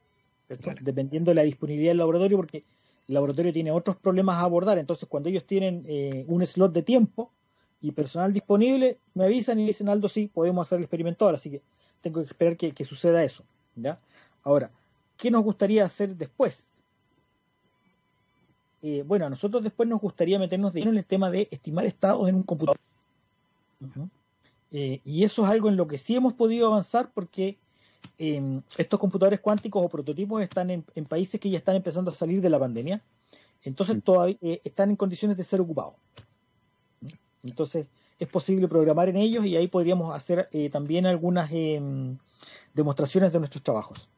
[0.81, 2.65] dependiendo de la disponibilidad del laboratorio, porque
[3.09, 4.79] el laboratorio tiene otros problemas a abordar.
[4.79, 7.33] Entonces, cuando ellos tienen eh, un slot de tiempo
[7.81, 11.37] y personal disponible, me avisan y dicen, Aldo, sí, podemos hacer el experimento ahora.
[11.37, 11.63] Así que
[12.01, 13.45] tengo que esperar que, suceda eso.
[13.75, 14.01] ¿ya?
[14.43, 14.71] Ahora,
[15.17, 16.69] ¿qué nos gustaría hacer después?
[18.83, 21.87] Eh, bueno, a nosotros después nos gustaría meternos de lleno en el tema de estimar
[21.87, 22.79] estados en un computador.
[24.73, 27.59] Eh, y eso es algo en lo que sí hemos podido avanzar porque
[28.19, 32.41] em, estos computadores cuánticos o prototipos están en, países que ya están empezando a salir
[32.41, 33.03] de la pandemia,
[33.63, 35.95] entonces todavía eh, están en condiciones de ser ocupados.
[37.43, 37.87] Entonces
[38.19, 42.19] es posible programar en ellos y ahí podríamos hacer eh, también algunas em,
[42.75, 44.09] demostraciones de nuestros trabajos.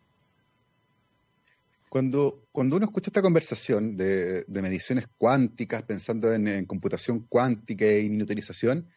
[1.88, 8.08] Cuando, cuando uno escucha esta conversación de, mediciones cuánticas, pensando en, en, computación cuántica y
[8.08, 8.88] miniaturización,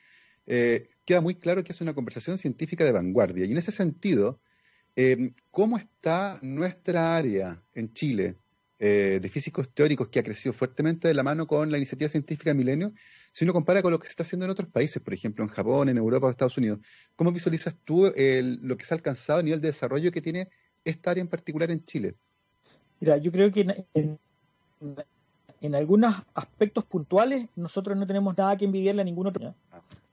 [0.47, 3.45] eh, queda muy claro que es una conversación científica de vanguardia.
[3.45, 4.39] Y en ese sentido,
[4.95, 8.37] eh, ¿cómo está nuestra área en Chile
[8.79, 12.53] eh, de físicos teóricos que ha crecido fuertemente de la mano con la iniciativa científica
[12.53, 12.91] Milenio,
[13.35, 15.49] si uno compara con lo que se está haciendo en otros países, por ejemplo en
[15.49, 16.79] Japón, en Europa o Estados Unidos?
[17.17, 20.47] ¿Cómo visualizas tú lo que se ha alcanzado a nivel de desarrollo que tiene
[20.85, 22.15] esta área en particular en Chile?
[23.01, 24.17] Mira, yo creo que en,
[25.59, 29.53] en algunos aspectos puntuales nosotros no tenemos nada que envidiarle a ningún otro.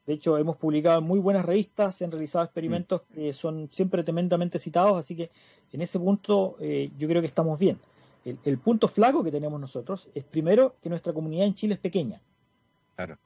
[0.04, 3.14] De hecho, hemos publicado muy buenas revistas, se han realizado experimentos mm.
[3.14, 5.30] que son siempre tremendamente citados, así que
[5.72, 7.78] en ese punto eh, yo creo que estamos bien.
[8.24, 12.20] El, punto flaco que tenemos nosotros es primero que nuestra comunidad en Chile es pequeña.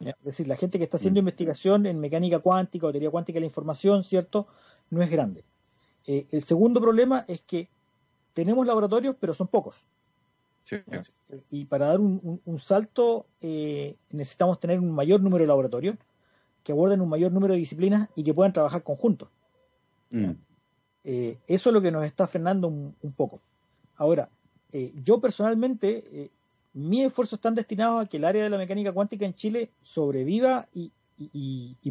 [0.01, 1.23] Es decir, la gente que está haciendo mm.
[1.23, 4.47] investigación en mecánica cuántica o teoría cuántica de la información, ¿cierto?
[4.91, 5.45] No es grande.
[6.07, 7.69] Eh, el segundo problema es que
[8.33, 9.87] tenemos laboratorios, pero son pocos.
[11.51, 15.97] Y para dar un, salto eh, necesitamos tener un mayor número de laboratorios
[16.65, 19.29] que aborden un mayor número de disciplinas y que puedan trabajar conjuntos.
[20.11, 20.33] Mm.
[21.05, 23.41] Eh, eso es lo que nos está frenando un, poco.
[23.95, 24.29] Ahora,
[25.03, 26.33] yo personalmente,
[26.77, 30.69] mis esfuerzos están destinados a que el área de la mecánica cuántica en Chile sobreviva
[30.73, 30.93] y,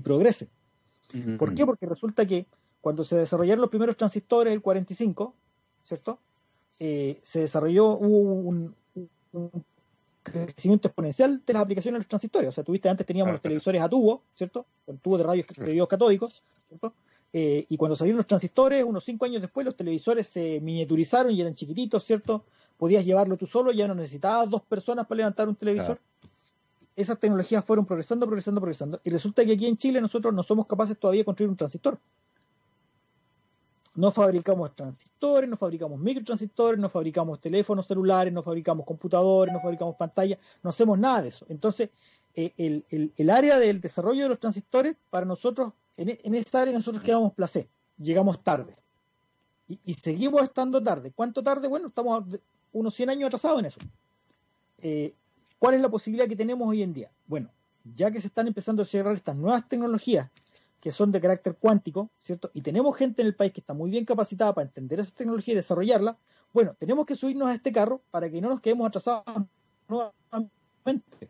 [0.02, 0.50] progrese.
[1.12, 1.38] Mm-hmm.
[1.38, 1.65] ¿Por qué?
[1.65, 2.45] Porque resulta que
[2.82, 5.34] cuando se desarrollaron los primeros transistores, el 45,
[5.84, 6.19] ¿cierto?
[6.78, 8.76] se desarrolló, un
[10.26, 12.50] crecimiento exponencial de las aplicaciones de los transistores.
[12.50, 14.65] O sea, tuviste antes teníamos los televisores a tubo, ¿cierto?
[14.86, 16.93] Con tubos de rayos catódicos, ¿cierto?
[17.32, 21.41] Eh, y cuando salieron los transistores, unos cinco años después, los televisores se miniaturizaron y
[21.41, 22.45] eran chiquititos, ¿cierto?
[22.77, 25.99] Podías llevarlo tú solo, ya no necesitabas dos personas para levantar un televisor.
[26.95, 29.01] Esas tecnologías fueron progresando, progresando, progresando.
[29.03, 31.99] Y resulta que aquí en Chile nosotros no somos capaces todavía de construir un transistor
[33.95, 39.95] no fabricamos transistores, no fabricamos microtransistores, no fabricamos teléfonos celulares, no fabricamos computadores, no fabricamos
[39.95, 41.45] pantallas, no hacemos nada de eso.
[41.49, 41.89] Entonces,
[42.35, 47.03] eh, el, área del desarrollo de los transistores, para nosotros, en, en esa área nosotros
[47.03, 48.75] quedamos placer, llegamos tarde.
[49.67, 51.11] Y, seguimos estando tarde.
[51.15, 51.67] ¿Cuánto tarde?
[51.67, 52.23] Bueno, estamos
[52.75, 53.79] unos 100 años atrasados en eso.
[54.79, 55.15] Eh,
[55.57, 57.09] ¿Cuál es la posibilidad que tenemos hoy en día?
[57.25, 57.49] Bueno,
[57.83, 60.29] ya que se están empezando a cerrar estas nuevas tecnologías
[60.81, 62.51] que son de carácter cuántico, ¿cierto?
[62.53, 65.53] Y tenemos gente en el país que está muy bien capacitada para entender esa tecnología
[65.53, 66.17] y desarrollarla.
[66.53, 69.23] Bueno, tenemos que subirnos a este carro para que no nos quedemos atrasados
[69.88, 71.29] nuevamente.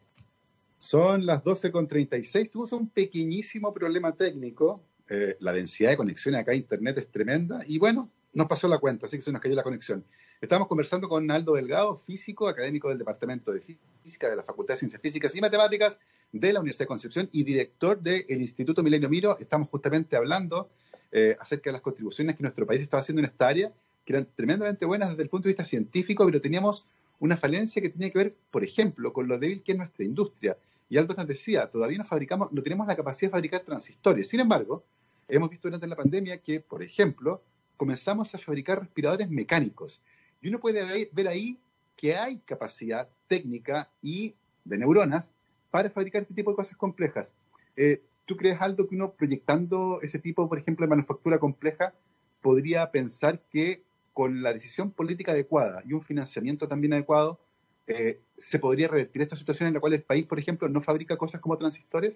[0.80, 2.50] Son las 12.36.
[2.52, 4.84] Tuvimos un pequeñísimo problema técnico.
[5.08, 7.62] Eh, la densidad de conexión acá a Internet es tremenda.
[7.66, 10.04] Y bueno, nos pasó la cuenta, así que se nos cayó la conexión.
[10.42, 13.62] Estamos conversando con Aldo Delgado, físico, académico del Departamento de
[14.04, 15.98] Física de la Facultad de Ciencias Físicas y Matemáticas
[16.34, 19.40] de la Universidad de Concepción y director del Instituto Milenio Miro.
[19.40, 20.70] Estamos justamente hablando
[21.14, 23.72] eh, acerca de las contribuciones que nuestro país estaba haciendo en esta área,
[24.04, 26.86] que eran tremendamente buenas desde el punto de vista científico, pero teníamos
[27.20, 30.58] una falencia que tenía que ver, por ejemplo, con lo débil que es nuestra industria.
[30.90, 34.28] Y Aldo nos decía, todavía no fabricamos, no tenemos la capacidad de fabricar transistores.
[34.28, 34.84] Sin embargo,
[35.30, 37.42] hemos visto durante la pandemia que, por ejemplo,
[37.78, 40.02] comenzamos a fabricar respiradores mecánicos.
[40.42, 41.60] Y uno puede ver ahí
[41.96, 45.34] que hay capacidad técnica y de neuronas
[45.72, 47.34] para fabricar este tipo de cosas complejas.
[47.76, 51.94] Eh, ¿Tú crees, Aldo, que uno proyectando ese tipo, por ejemplo, de manufactura compleja,
[52.42, 57.40] podría pensar que con la decisión política adecuada y un financiamiento también adecuado,
[57.88, 61.18] eh, se podría revertir esta situación en la cual el país, por ejemplo, no fabrica
[61.18, 62.14] cosas como transistores?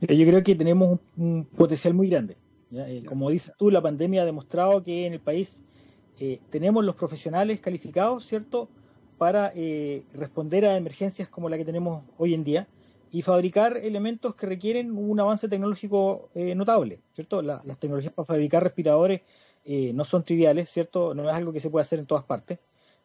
[0.00, 2.36] yo creo que tenemos un, potencial muy grande.
[2.72, 5.58] Eh, como dices tú, la pandemia ha demostrado que en el país
[6.50, 8.68] tenemos los profesionales calificados, ¿cierto?,
[9.20, 12.68] para eh, responder a emergencias como la que tenemos hoy en día
[13.12, 17.42] y fabricar elementos que requieren un avance tecnológico eh, notable, ¿cierto?
[17.42, 19.22] las tecnologías para fabricar respiradores
[19.64, 21.14] eh, no son triviales, ¿cierto?
[21.14, 22.60] No es algo que se puede hacer en todas partes.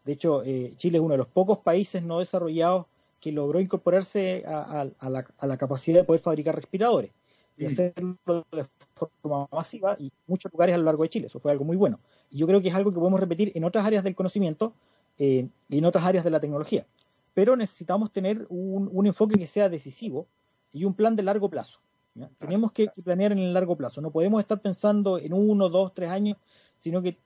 [0.05, 2.85] De hecho, eh, Chile es uno de los pocos países no desarrollados
[3.19, 7.11] que logró incorporarse a, la, capacidad de poder fabricar respiradores
[7.57, 8.17] y hacerlo
[8.51, 11.27] de forma masiva y muchos lugares a lo largo de Chile.
[11.27, 11.99] Eso fue algo muy bueno.
[12.29, 14.73] Y yo creo que es algo que podemos repetir en otras áreas del conocimiento
[15.17, 16.85] eh, y en otras áreas de la tecnología.
[17.33, 20.27] Pero necesitamos tener un, enfoque que sea decisivo
[20.73, 21.79] y un plan de largo plazo.
[22.39, 23.99] Tenemos que, planear en el largo plazo.
[24.01, 26.37] No podemos estar pensando en uno, dos, tres años,
[26.79, 27.17] sino que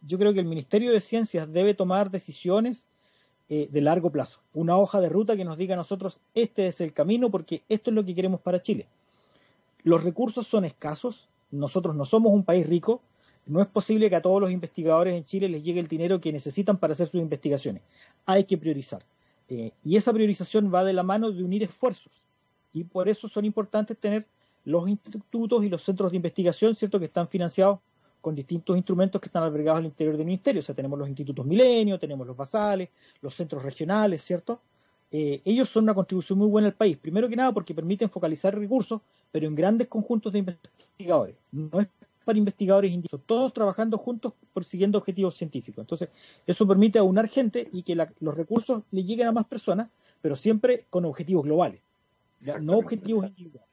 [0.00, 2.88] yo creo que el Ministerio de Ciencias debe tomar decisiones
[3.50, 4.40] eh, de largo plazo.
[4.54, 7.90] Una hoja de ruta que nos diga a nosotros, este es el camino porque esto
[7.90, 8.88] es lo que queremos para Chile.
[9.88, 13.00] Los recursos son escasos, nosotros no somos un país rico,
[13.46, 16.30] no es posible que a todos los investigadores en Chile les llegue el dinero que
[16.30, 17.80] necesitan para hacer sus investigaciones.
[18.26, 19.02] Hay que priorizar.
[19.48, 22.26] Eh, y esa priorización va de la mano de unir esfuerzos.
[22.74, 24.26] Y por eso son importantes tener
[24.66, 27.78] los institutos y los centros de investigación, ¿cierto?, que están financiados
[28.20, 30.60] con distintos instrumentos que están albergados al interior del ministerio.
[30.60, 32.90] O sea, tenemos los institutos milenio, tenemos los basales,
[33.22, 34.60] los centros regionales, ¿cierto?
[35.10, 36.98] Eh, ellos son una contribución muy buena al país.
[36.98, 41.36] Primero que nada porque permiten focalizar recursos, pero en grandes conjuntos de investigadores.
[41.52, 41.88] No es
[42.24, 45.82] para investigadores individuales, todos trabajando juntos persiguiendo objetivos científicos.
[45.82, 46.10] Entonces,
[46.46, 49.88] eso permite aunar gente y que los recursos le lleguen a más personas,
[50.20, 51.80] pero siempre con objetivos globales,
[52.60, 53.68] no objetivos individuales.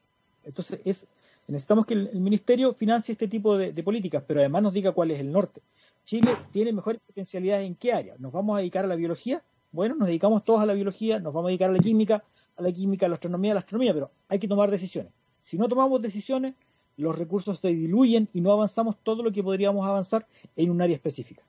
[0.46, 1.08] Entonces, es
[1.48, 5.20] Necesitamos que el, ministerio financie este tipo de, políticas, pero además nos diga cuál es
[5.20, 5.62] el norte.
[6.04, 8.16] Chile tiene mejores potencialidades en qué área.
[8.18, 9.44] ¿Nos vamos a dedicar a la biología?
[9.72, 12.24] Bueno, nos dedicamos todos a la biología, nos vamos a dedicar a la química,
[12.56, 15.12] a la química, a la astronomía, a la astronomía, pero hay que tomar decisiones.
[15.46, 16.56] Si no tomamos decisiones,
[16.98, 20.96] los recursos se diluyen y no avanzamos todo lo que podríamos avanzar en un área
[20.96, 21.44] específica.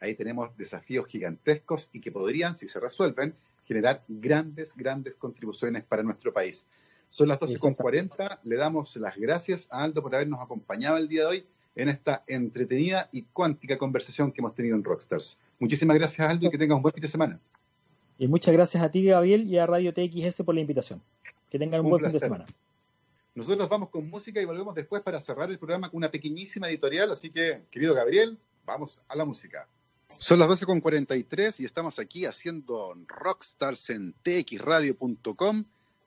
[0.00, 3.34] Ahí tenemos desafíos gigantescos y que podrían, si se resuelven,
[3.66, 6.64] generar grandes, grandes contribuciones para nuestro país.
[7.10, 8.38] Son las 12.40.
[8.44, 11.46] Le damos las gracias a Aldo por habernos acompañado el día de hoy
[11.76, 15.36] en esta entretenida y cuántica conversación que hemos tenido en Rockstars.
[15.58, 17.38] Muchísimas gracias, Aldo, y que tengas un buen fin de semana.
[18.18, 21.02] Y muchas gracias a ti, Gabriel, y a Radio TXS por la invitación.
[21.50, 22.46] Que tengan un, buen fin de semana.
[23.38, 27.12] Nosotros vamos con música y volvemos después para cerrar el programa con una pequeñísima editorial.
[27.12, 29.68] Así que, querido Gabriel, vamos a la música.
[30.16, 35.64] Son las 12.43 y estamos aquí haciendo Rockstars en txradio.com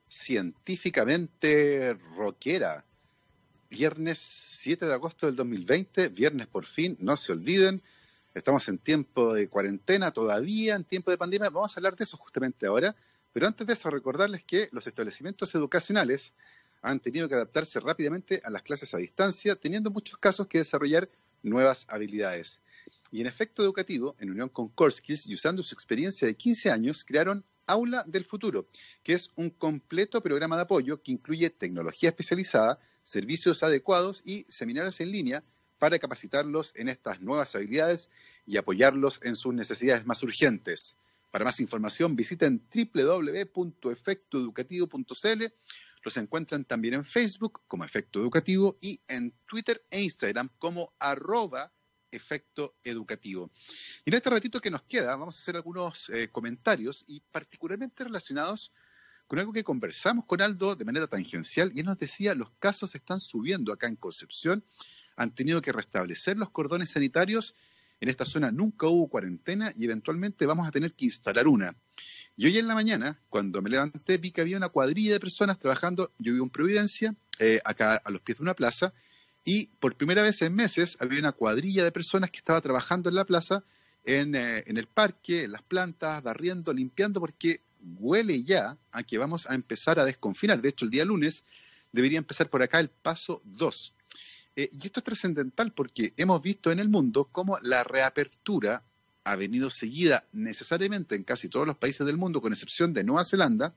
[0.09, 2.83] científicamente rockera.
[3.69, 7.81] Viernes 7 de agosto del 2020, viernes por fin, no se olviden,
[8.35, 12.17] estamos en tiempo de cuarentena todavía, en tiempo de pandemia, vamos a hablar de eso
[12.17, 12.93] justamente ahora,
[13.31, 16.33] pero antes de eso recordarles que los establecimientos educacionales
[16.81, 21.09] han tenido que adaptarse rápidamente a las clases a distancia, teniendo muchos casos que desarrollar
[21.43, 22.61] nuevas habilidades.
[23.11, 27.03] Y en efecto educativo, en unión con Corskills y usando su experiencia de 15 años,
[27.03, 28.67] crearon Aula del Futuro,
[29.03, 34.99] que es un completo programa de apoyo que incluye tecnología especializada, servicios adecuados y seminarios
[35.01, 35.43] en línea
[35.77, 38.09] para capacitarlos en estas nuevas habilidades
[38.45, 40.97] y apoyarlos en sus necesidades más urgentes.
[41.31, 45.43] Para más información visiten www.efectoeducativo.cl.
[46.03, 51.71] Los encuentran también en Facebook como Efecto Educativo y en Twitter e Instagram como arroba
[52.11, 53.51] efecto educativo.
[54.05, 58.03] Y en este ratito que nos queda, vamos a hacer algunos eh, comentarios y particularmente
[58.03, 58.73] relacionados
[59.27, 62.95] con algo que conversamos con Aldo de manera tangencial y él nos decía, los casos
[62.95, 64.65] están subiendo acá en Concepción,
[65.15, 67.55] han tenido que restablecer los cordones sanitarios,
[68.01, 71.75] en esta zona nunca hubo cuarentena y eventualmente vamos a tener que instalar una.
[72.35, 75.59] Y hoy en la mañana, cuando me levanté, vi que había una cuadrilla de personas
[75.59, 78.91] trabajando, yo vivo en Providencia, eh, acá a los pies de una plaza,
[79.45, 83.15] y por primera vez en meses había una cuadrilla de personas que estaba trabajando en
[83.15, 83.63] la plaza,
[84.03, 87.61] en, eh, en el parque, en las plantas, barriendo, limpiando, porque
[87.99, 90.59] huele ya a que vamos a empezar a desconfinar.
[90.59, 91.43] De hecho, el día lunes
[91.91, 93.93] debería empezar por acá el paso 2.
[94.55, 98.83] Eh, y esto es trascendental porque hemos visto en el mundo cómo la reapertura
[99.23, 103.23] ha venido seguida necesariamente en casi todos los países del mundo, con excepción de Nueva
[103.23, 103.73] Zelanda,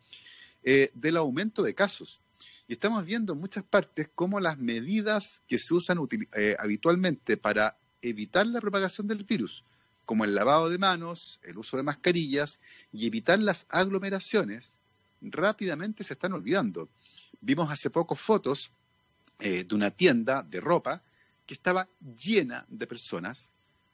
[0.63, 2.21] eh, del aumento de casos.
[2.67, 5.99] Y estamos viendo en muchas partes cómo las medidas que se usan
[6.33, 9.65] eh, habitualmente para evitar la propagación del virus,
[10.07, 12.59] como el lavado de manos, el uso de mascarillas
[12.93, 14.79] y evitar las aglomeraciones,
[15.21, 16.89] rápidamente se están olvidando.
[17.41, 18.73] Vimos hace poco fotos
[19.39, 21.03] eh, de una tienda de ropa
[21.47, 23.51] que estaba llena de personas,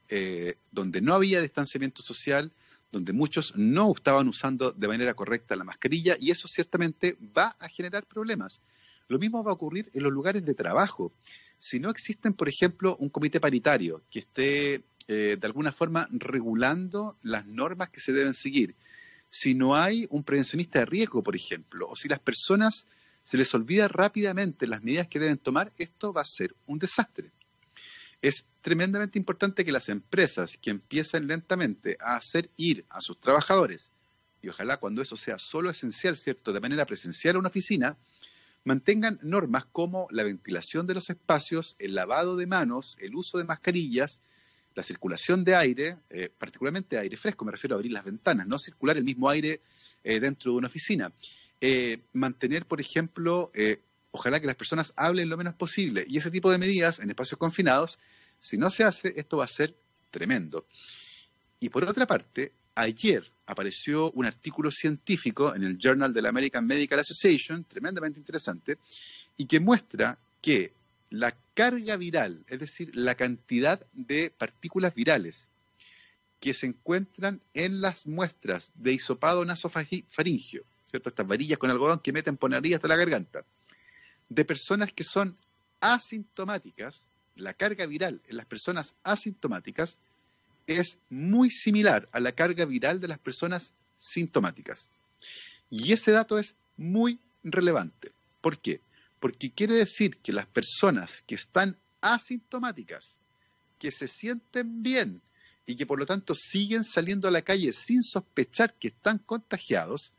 [0.08, 2.52] eh, donde no había distanciamiento social,
[2.92, 7.68] donde muchos no estaban usando de manera correcta la mascarilla y eso ciertamente va a
[7.68, 8.60] generar problemas.
[9.08, 11.12] Lo mismo va a ocurrir en los lugares de trabajo.
[11.58, 17.16] Si no existen, por ejemplo, un comité paritario que esté eh, de alguna forma regulando
[17.22, 18.74] las normas que se deben seguir,
[19.28, 22.86] si no hay un prevencionista de riesgo, por ejemplo, o si las personas
[23.30, 27.30] se les olvida rápidamente las medidas que deben tomar, esto va a ser un desastre.
[28.20, 33.92] Es tremendamente importante que las empresas que empiecen lentamente a hacer ir a sus trabajadores,
[34.42, 37.96] y ojalá cuando eso sea solo esencial, ¿cierto?, de manera presencial a una oficina,
[38.64, 43.44] mantengan normas como la ventilación de los espacios, el lavado de manos, el uso de
[43.44, 44.22] mascarillas,
[44.74, 48.58] la circulación de aire, eh, particularmente aire fresco, me refiero a abrir las ventanas, no
[48.58, 49.60] circular el mismo aire
[50.02, 51.12] eh, dentro de una oficina.
[51.60, 53.52] Eh, mantener, por ejemplo,
[54.10, 56.04] ojalá que las personas hablen lo menos posible.
[56.08, 57.98] Y ese tipo de medidas en espacios confinados,
[58.38, 59.74] si no se hace, esto va a ser
[60.10, 60.66] tremendo.
[61.60, 66.66] Y por otra parte, ayer apareció un artículo científico en el Journal de la American
[66.66, 68.78] Medical Association, tremendamente interesante,
[69.36, 70.72] y que muestra que
[71.10, 75.50] la carga viral, es decir, la cantidad de partículas virales
[76.38, 81.08] que se encuentran en las muestras de hisopado nasofaringio, ¿cierto?
[81.08, 83.44] Estas varillas con algodón que meten por hasta la garganta,
[84.28, 85.36] de personas que son
[85.80, 90.00] asintomáticas, la carga viral en las personas asintomáticas
[90.66, 94.90] es muy similar a la carga viral de las personas sintomáticas.
[95.70, 98.12] Y ese dato es muy relevante.
[98.40, 98.80] ¿Por qué?
[99.20, 103.14] Porque quiere decir que las personas que están asintomáticas,
[103.78, 105.22] que se sienten bien
[105.66, 110.12] y que por lo tanto siguen saliendo a la calle sin sospechar que están contagiados,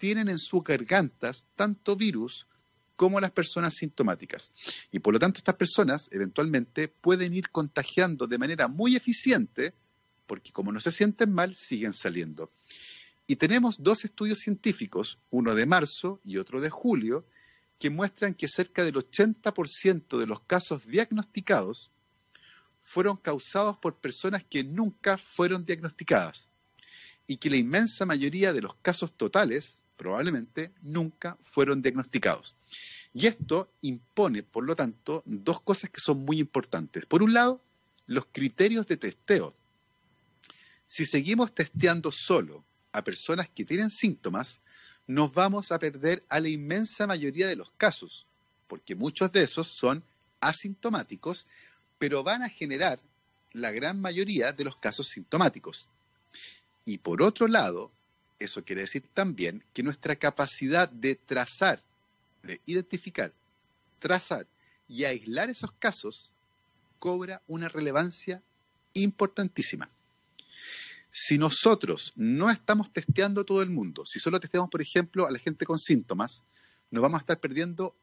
[0.00, 2.48] tienen en sus gargantas tanto virus
[2.96, 4.50] como las personas sintomáticas.
[4.90, 9.74] Y por lo tanto estas personas eventualmente pueden ir contagiando de manera muy eficiente,
[10.26, 12.50] porque como no se sienten mal, siguen saliendo.
[13.26, 17.26] Y tenemos dos estudios científicos, uno de marzo y otro de julio,
[17.78, 21.90] que muestran que cerca del 80% de los casos diagnosticados
[22.80, 26.48] fueron causados por personas que nunca fueron diagnosticadas
[27.26, 32.56] y que la inmensa mayoría de los casos totales probablemente nunca fueron diagnosticados.
[33.12, 37.04] Y esto impone, por lo tanto, dos cosas que son muy importantes.
[37.04, 37.60] Por un lado,
[38.06, 39.52] los criterios de testeo.
[40.86, 44.60] Si seguimos testeando solo a personas que tienen síntomas,
[45.06, 48.24] nos vamos a perder a la inmensa mayoría de los casos,
[48.68, 50.02] porque muchos de esos son
[50.40, 51.46] asintomáticos,
[51.98, 53.00] pero van a generar
[53.52, 55.86] la gran mayoría de los casos sintomáticos.
[56.86, 57.92] Y por otro lado,
[58.40, 61.82] eso quiere decir también que nuestra capacidad de trazar,
[62.42, 63.32] de identificar,
[63.98, 64.46] trazar
[64.88, 66.32] y aislar esos casos
[66.98, 68.42] cobra una relevancia
[68.94, 69.88] importantísima.
[71.10, 75.30] Si nosotros no estamos testeando a todo el mundo, si solo testeamos, por ejemplo, a
[75.30, 76.44] la gente con síntomas,
[76.90, 77.94] nos vamos a estar perdiendo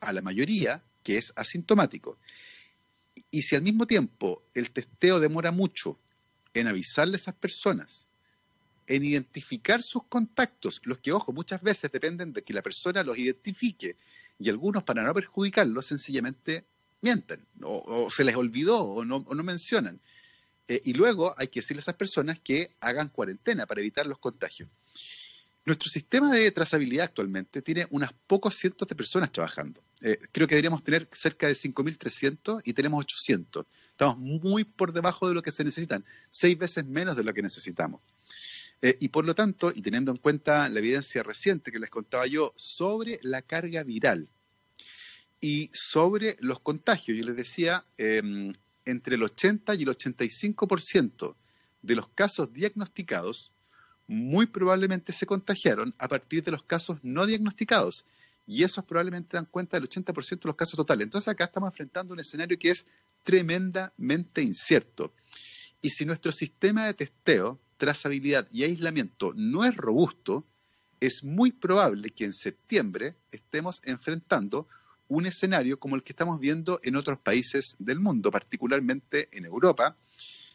[0.00, 2.18] a la mayoría que es asintomático.
[3.30, 5.98] Y si al mismo tiempo el testeo demora mucho
[6.54, 8.06] en avisarle a esas personas,
[8.86, 13.18] en identificar sus contactos, los que, ojo, muchas veces dependen de que la persona los
[13.18, 13.96] identifique
[14.38, 16.64] y algunos para no perjudicarlos sencillamente
[17.00, 20.00] mienten o, se les olvidó o no, o no mencionan.
[20.68, 24.18] Eh, y luego hay que decirle a esas personas que hagan cuarentena para evitar los
[24.18, 24.68] contagios.
[25.64, 29.80] Nuestro sistema de trazabilidad actualmente tiene unas pocos cientos de personas trabajando.
[30.00, 33.64] Eh, creo que deberíamos tener cerca de 5.300 y tenemos 800.
[33.90, 37.42] Estamos muy por debajo de lo que se necesitan, seis veces menos de lo que
[37.42, 38.00] necesitamos.
[38.82, 42.26] Eh, y por lo tanto, y teniendo en cuenta la evidencia reciente que les contaba
[42.26, 44.28] yo sobre la carga viral
[45.40, 48.52] y sobre los contagios, yo les decía, em,
[48.84, 51.36] entre el 80 y el 85%
[51.80, 53.52] de los casos diagnosticados
[54.08, 58.04] muy probablemente se contagiaron a partir de los casos no diagnosticados.
[58.46, 61.04] Y esos probablemente dan cuenta del 80% de los casos totales.
[61.04, 62.86] Entonces acá estamos enfrentando un escenario que es
[63.22, 65.14] tremendamente incierto.
[65.80, 70.46] Y si nuestro sistema de testeo, trazabilidad y aislamiento no es robusto,
[71.00, 74.68] es muy probable que en septiembre estemos enfrentando
[75.08, 79.96] un escenario como el que estamos viendo en otros países del mundo, particularmente en Europa,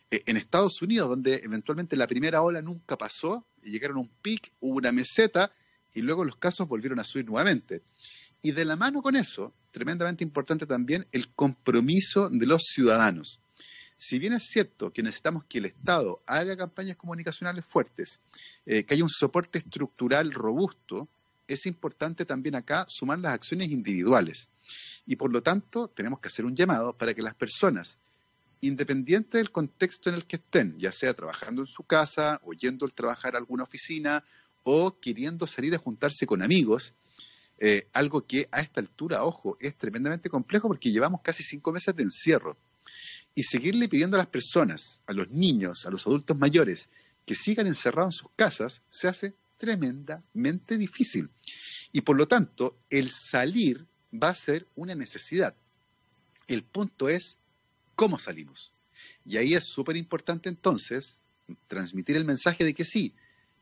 [0.09, 4.53] eh, en Estados Unidos, donde eventualmente la primera ola nunca pasó, llegaron a un pic,
[4.61, 5.51] hubo una meseta
[5.93, 7.81] y luego los casos volvieron a subir nuevamente.
[8.41, 13.41] Y de la mano con eso, tremendamente importante también, el compromiso de los ciudadanos.
[13.97, 18.21] Si bien es cierto que necesitamos que el Estado haga campañas comunicacionales fuertes,
[18.65, 21.07] eh, que haya un soporte estructural robusto,
[21.47, 24.49] es importante también acá sumar las acciones individuales.
[25.07, 27.99] Y por lo tanto, tenemos que hacer un llamado para que las personas,
[28.61, 32.85] independiente del contexto en el que estén, ya sea trabajando en su casa o yendo
[32.85, 34.23] al trabajar a alguna oficina
[34.63, 36.93] o queriendo salir a juntarse con amigos,
[37.59, 41.95] eh, algo que a esta altura, ojo, es tremendamente complejo porque llevamos casi cinco meses
[41.95, 42.57] de encierro.
[43.37, 46.89] Y seguirle pidiendo a las personas, a los niños, a los adultos mayores,
[47.23, 51.29] que sigan encerrados en sus casas, se hace tremendamente difícil.
[51.91, 55.53] Y por lo tanto, el salir va a ser una necesidad.
[56.47, 57.37] El punto es
[57.93, 58.73] cómo salimos.
[59.23, 61.19] Y ahí es súper importante entonces
[61.67, 63.13] transmitir el mensaje de que sí,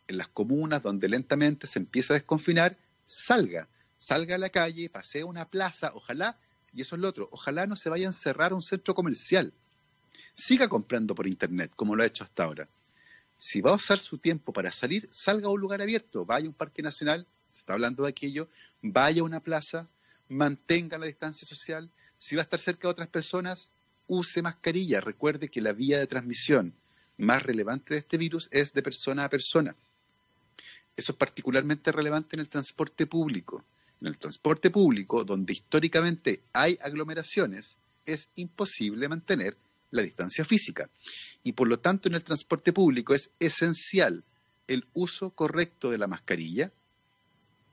[0.08, 3.68] en las comunas donde lentamente se empieza a desconfinar, salga,
[3.98, 6.40] salga a la calle, pasee una plaza, ojalá,
[6.72, 9.52] y eso es lo otro, ojalá no se vaya a encerrar a un centro comercial.
[10.34, 12.68] Siga comprando por internet, como lo ha hecho hasta ahora.
[13.38, 16.50] Si va a usar su tiempo para salir, salga a un lugar abierto, vaya a
[16.50, 18.50] un parque nacional, se está hablando de aquello,
[18.82, 19.88] vaya a una plaza,
[20.30, 21.90] mantenga la distancia social.
[22.18, 23.70] Si va a estar cerca de otras personas,
[24.08, 25.02] use mascarilla.
[25.02, 26.74] Recuerde que la vía de transmisión
[27.18, 29.76] más relevante de este virus es de persona a persona.
[30.96, 33.64] Eso es particularmente relevante en el transporte público.
[34.02, 39.58] En el transporte público, donde históricamente hay aglomeraciones, es imposible mantener
[39.96, 40.90] la distancia física.
[41.44, 44.24] Y por lo tanto, en el transporte público es esencial
[44.68, 46.72] el uso correcto de la mascarilla,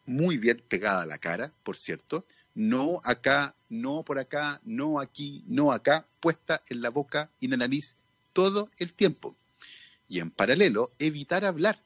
[0.06, 5.44] muy bien pegada a la cara, por cierto, no acá, no por acá, no aquí,
[5.46, 7.96] no acá, puesta en la boca y en la nariz
[8.32, 9.36] todo el tiempo.
[10.08, 11.78] Y en paralelo, evitar hablar,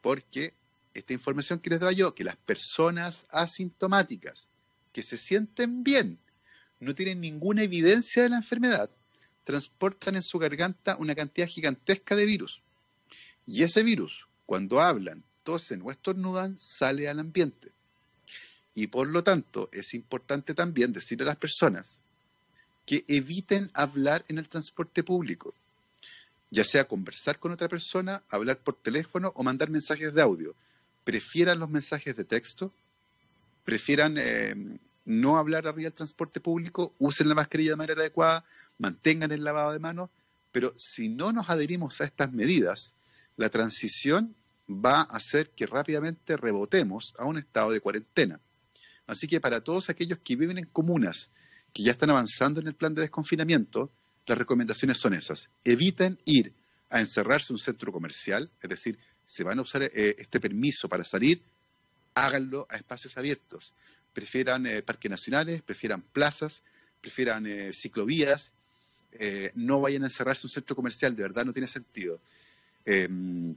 [0.00, 0.54] porque
[0.94, 4.48] esta información que les doy yo, que las personas asintomáticas
[4.92, 6.18] que se sienten bien,
[6.80, 8.90] no tienen ninguna evidencia de la enfermedad,
[9.44, 12.60] transportan en su garganta una cantidad gigantesca de virus.
[13.46, 17.72] Y ese virus, cuando hablan, tosen o estornudan, sale al ambiente.
[18.74, 22.02] Y por lo tanto, es importante también decirle a las personas
[22.86, 25.54] que eviten hablar en el transporte público,
[26.50, 30.54] ya sea conversar con otra persona, hablar por teléfono o mandar mensajes de audio.
[31.04, 32.72] Prefieran los mensajes de texto,
[33.64, 34.54] prefieran eh,
[35.04, 38.44] no hablar arriba del transporte público, usen la mascarilla de manera adecuada,
[38.78, 40.10] mantengan el lavado de manos,
[40.52, 42.94] pero si no nos adherimos a estas medidas,
[43.36, 44.34] la transición
[44.68, 48.40] va a hacer que rápidamente rebotemos a un estado de cuarentena.
[49.06, 51.30] Así que para todos aquellos que viven en comunas
[51.72, 53.90] que ya están avanzando en el plan de desconfinamiento,
[54.26, 55.50] las recomendaciones son esas.
[55.64, 56.52] Eviten ir
[56.88, 60.88] a encerrarse en un centro comercial, es decir, si van a usar eh, este permiso
[60.88, 61.42] para salir,
[62.14, 63.72] háganlo a espacios abiertos.
[64.12, 66.62] Prefieran eh, parques nacionales, prefieran plazas,
[67.00, 68.54] prefieran eh, ciclovías,
[69.54, 72.20] no vayan a encerrarse en un centro comercial, de verdad no tiene sentido.
[72.84, 73.56] Em,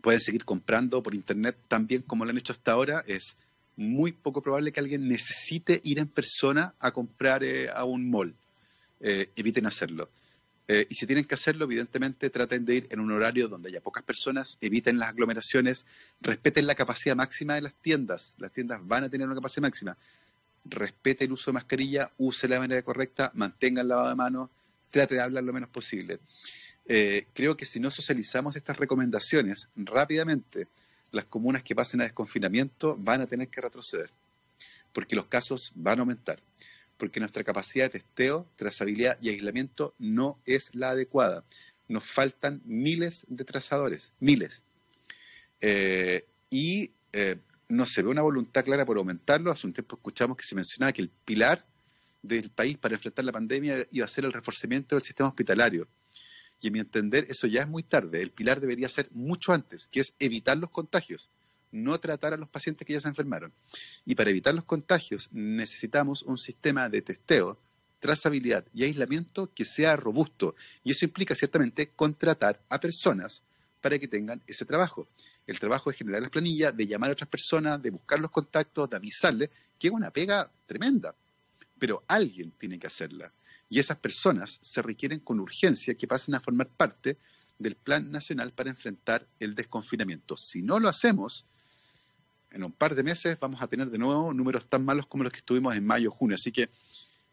[0.00, 3.36] pueden seguir comprando por internet tan bien como lo han hecho hasta ahora, es
[3.76, 8.34] muy poco probable que alguien necesite ir en persona a comprar eh, a un mall.
[9.00, 10.08] Eh, eviten hacerlo.
[10.68, 13.80] Eh, y si tienen que hacerlo, evidentemente traten de ir en un horario donde haya
[13.80, 15.86] pocas personas, eviten las aglomeraciones,
[16.20, 18.34] respeten la capacidad máxima de las tiendas.
[18.38, 19.96] Las tiendas van a tener una capacidad máxima.
[20.64, 24.50] Respete el uso de mascarilla, use de manera correcta, mantenga el lavado de manos,
[24.90, 26.20] trate de hablar lo menos posible.
[26.84, 30.68] creo que si no socializamos estas recomendaciones rápidamente,
[31.12, 34.10] las comunas que pasen a desconfinamiento van a tener que retroceder,
[34.92, 36.40] porque los casos van a aumentar,
[37.02, 41.42] porque nuestra capacidad de testeo, trazabilidad y aislamiento no es la adecuada.
[41.88, 44.62] Nos faltan miles de trazadores, miles.
[45.60, 47.38] Eh, y eh,
[47.68, 49.50] no se ve una voluntad clara por aumentarlo.
[49.50, 51.66] Hace un tiempo escuchamos que se mencionaba que el pilar
[52.22, 55.88] del país para enfrentar la pandemia iba a ser el reforzamiento del sistema hospitalario.
[56.60, 58.22] Y en mi entender, eso ya es muy tarde.
[58.22, 61.30] El pilar debería ser mucho antes, que es evitar los contagios,
[61.72, 63.52] no tratar a los pacientes que ya se enfermaron.
[64.04, 67.58] Y para evitar los contagios necesitamos un sistema de testeo,
[67.98, 70.54] trazabilidad y aislamiento que sea robusto.
[70.84, 73.42] Y eso implica ciertamente contratar a personas
[73.80, 75.08] para que tengan ese trabajo.
[75.46, 78.88] El trabajo de generar las planillas, de llamar a otras personas, de buscar los contactos,
[78.88, 81.14] de avisarles, que es una pega tremenda.
[81.78, 83.32] Pero alguien tiene que hacerla.
[83.68, 87.18] Y esas personas se requieren con urgencia que pasen a formar parte
[87.58, 90.36] del Plan Nacional para enfrentar el desconfinamiento.
[90.36, 91.46] Si no lo hacemos,
[92.52, 95.32] en un par de meses vamos a tener de nuevo números tan malos como los
[95.32, 96.36] que estuvimos en mayo, junio.
[96.36, 96.68] Así que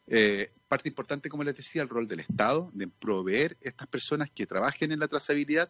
[0.07, 4.47] eh, parte importante, como les decía, el rol del Estado, de proveer estas personas que
[4.47, 5.70] trabajen en la trazabilidad,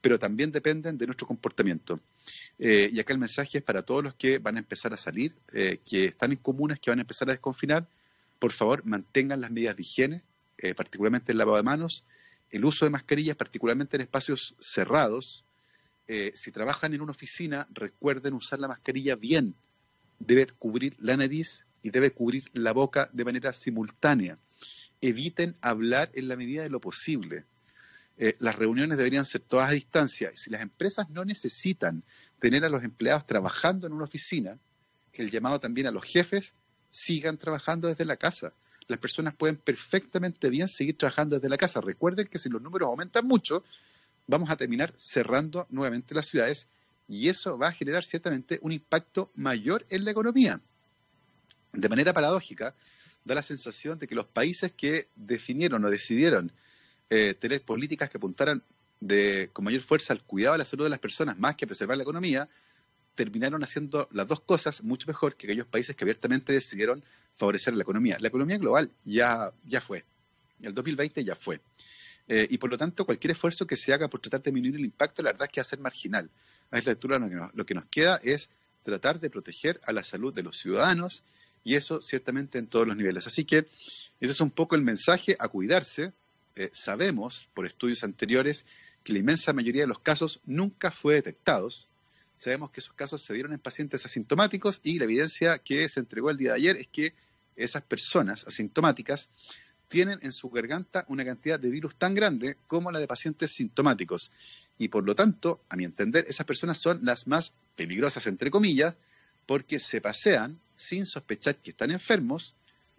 [0.00, 2.00] pero también dependen de nuestro comportamiento.
[2.58, 5.34] Eh, y acá el mensaje es para todos los que van a empezar a salir,
[5.52, 7.86] eh, que están en comunas, que van a empezar a desconfinar,
[8.38, 10.22] por favor, mantengan las medidas de higiene,
[10.76, 12.04] particularmente el lavado de manos,
[12.50, 15.43] el uso de mascarillas, particularmente en espacios cerrados.
[16.06, 19.54] Eh, si trabajan en una oficina, recuerden usar la mascarilla bien.
[20.18, 24.38] Debe cubrir la nariz y debe cubrir la boca de manera simultánea.
[25.00, 27.44] Eviten hablar en la medida de lo posible.
[28.16, 30.30] Eh, las reuniones deberían ser todas a distancia.
[30.34, 32.02] Si las empresas no necesitan
[32.38, 34.58] tener a los empleados trabajando en una oficina,
[35.14, 36.54] el llamado también a los jefes
[36.90, 38.52] sigan trabajando desde la casa.
[38.86, 41.80] Las personas pueden perfectamente bien seguir trabajando desde la casa.
[41.80, 43.64] Recuerden que si los números aumentan mucho,
[44.26, 46.66] vamos a terminar cerrando nuevamente las ciudades
[47.08, 50.60] y eso va a generar ciertamente un impacto mayor en la economía.
[51.72, 52.74] De manera paradójica,
[53.24, 56.52] da la sensación de que los países que definieron o decidieron
[57.10, 58.62] eh, tener políticas que apuntaran
[59.00, 61.68] de, con mayor fuerza al cuidado de la salud de las personas más que a
[61.68, 62.48] preservar la economía,
[63.14, 67.04] terminaron haciendo las dos cosas mucho mejor que aquellos países que abiertamente decidieron
[67.36, 68.16] favorecer la economía.
[68.20, 70.04] La economía global ya, ya fue.
[70.60, 71.60] El 2020 ya fue.
[72.28, 74.84] Eh, y por lo tanto, cualquier esfuerzo que se haga por tratar de disminuir el
[74.84, 76.30] impacto, la verdad es que va a ser marginal.
[76.70, 78.48] A esta lectura lo que, nos, lo que nos queda es
[78.82, 81.22] tratar de proteger a la salud de los ciudadanos
[81.64, 83.26] y eso ciertamente en todos los niveles.
[83.26, 83.58] Así que
[84.20, 86.12] ese es un poco el mensaje a cuidarse.
[86.56, 88.64] Eh, sabemos por estudios anteriores
[89.02, 91.88] que la inmensa mayoría de los casos nunca fue detectados.
[92.36, 96.30] Sabemos que esos casos se dieron en pacientes asintomáticos y la evidencia que se entregó
[96.30, 97.14] el día de ayer es que
[97.56, 99.30] esas personas asintomáticas
[99.94, 104.32] tienen en su garganta una cantidad de virus tan grande como la de pacientes sintomáticos.
[104.76, 108.96] Y por lo tanto, a mi entender, esas personas son las más peligrosas, entre comillas,
[109.46, 112.56] porque se pasean sin sospechar que están enfermos,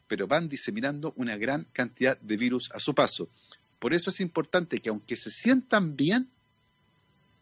[0.08, 3.28] pero van diseminando una gran cantidad de virus a su paso.
[3.78, 6.30] Por eso es importante que aunque se sientan bien,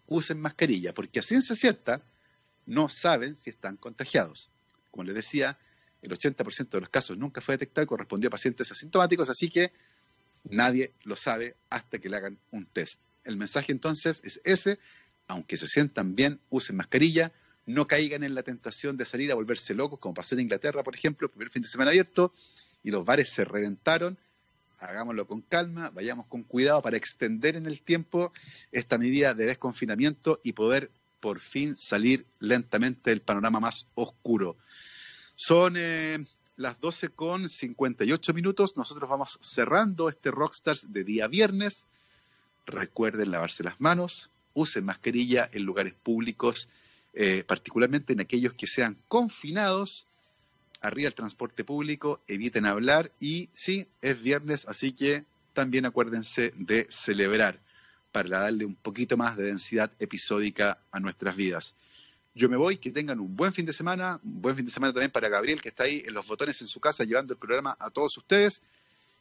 [0.07, 2.01] usen mascarilla, porque a ciencia cierta
[2.65, 4.49] no saben si están contagiados.
[4.89, 5.59] Como les decía,
[6.03, 9.71] el 80% de los casos nunca fue detectado y correspondió a pacientes asintomáticos, así que
[10.43, 12.99] nadie lo sabe hasta que le hagan un test.
[13.23, 14.79] El mensaje entonces es ese,
[15.27, 17.31] aunque se sientan bien, usen mascarilla,
[17.65, 20.93] no caigan en la tentación de salir a volverse locos, como pasó en Inglaterra, por
[20.93, 22.33] ejemplo, el primer fin de semana abierto,
[22.83, 24.17] y los bares se reventaron.
[24.79, 28.33] Hagámoslo con calma, vayamos con cuidado para extender en el tiempo
[28.73, 30.91] esta medida de desconfinamiento y poder
[31.21, 34.57] por fin salir lentamente del panorama más oscuro.
[35.35, 36.25] Son eh,
[36.55, 38.77] las 12 con 58 minutos.
[38.77, 41.87] Nosotros vamos cerrando este Rockstars de día viernes.
[42.65, 46.69] Recuerden lavarse las manos, usen mascarilla en lugares públicos
[47.15, 50.07] eh, particularmente en aquellos que sean confinados,
[50.81, 55.23] arriba el transporte público, eviten hablar y sí, es viernes, así que
[55.53, 57.59] también acuérdense de celebrar
[58.11, 61.75] para darle un poquito más de densidad episódica a nuestras vidas.
[62.35, 64.91] Yo me voy, que tengan un buen fin de semana, un buen fin de semana
[64.91, 67.75] también para Gabriel, que está ahí en los botones en su casa llevando el programa
[67.79, 68.61] a todos ustedes.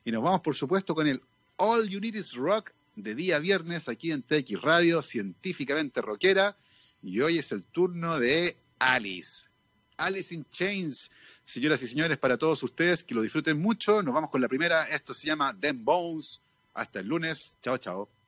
[0.05, 1.21] Y nos vamos, por supuesto, con el
[1.57, 6.57] All You Need Is Rock de día viernes aquí en TX Radio, científicamente rockera.
[7.03, 9.45] Y hoy es el turno de Alice.
[9.97, 11.11] Alice in Chains.
[11.45, 14.03] Señoras y señores, para todos ustedes, que lo disfruten mucho.
[14.03, 14.85] Nos vamos con la primera.
[14.85, 16.41] Esto se llama Them Bones.
[16.75, 17.55] Hasta el lunes.
[17.63, 18.22] Chao, chao.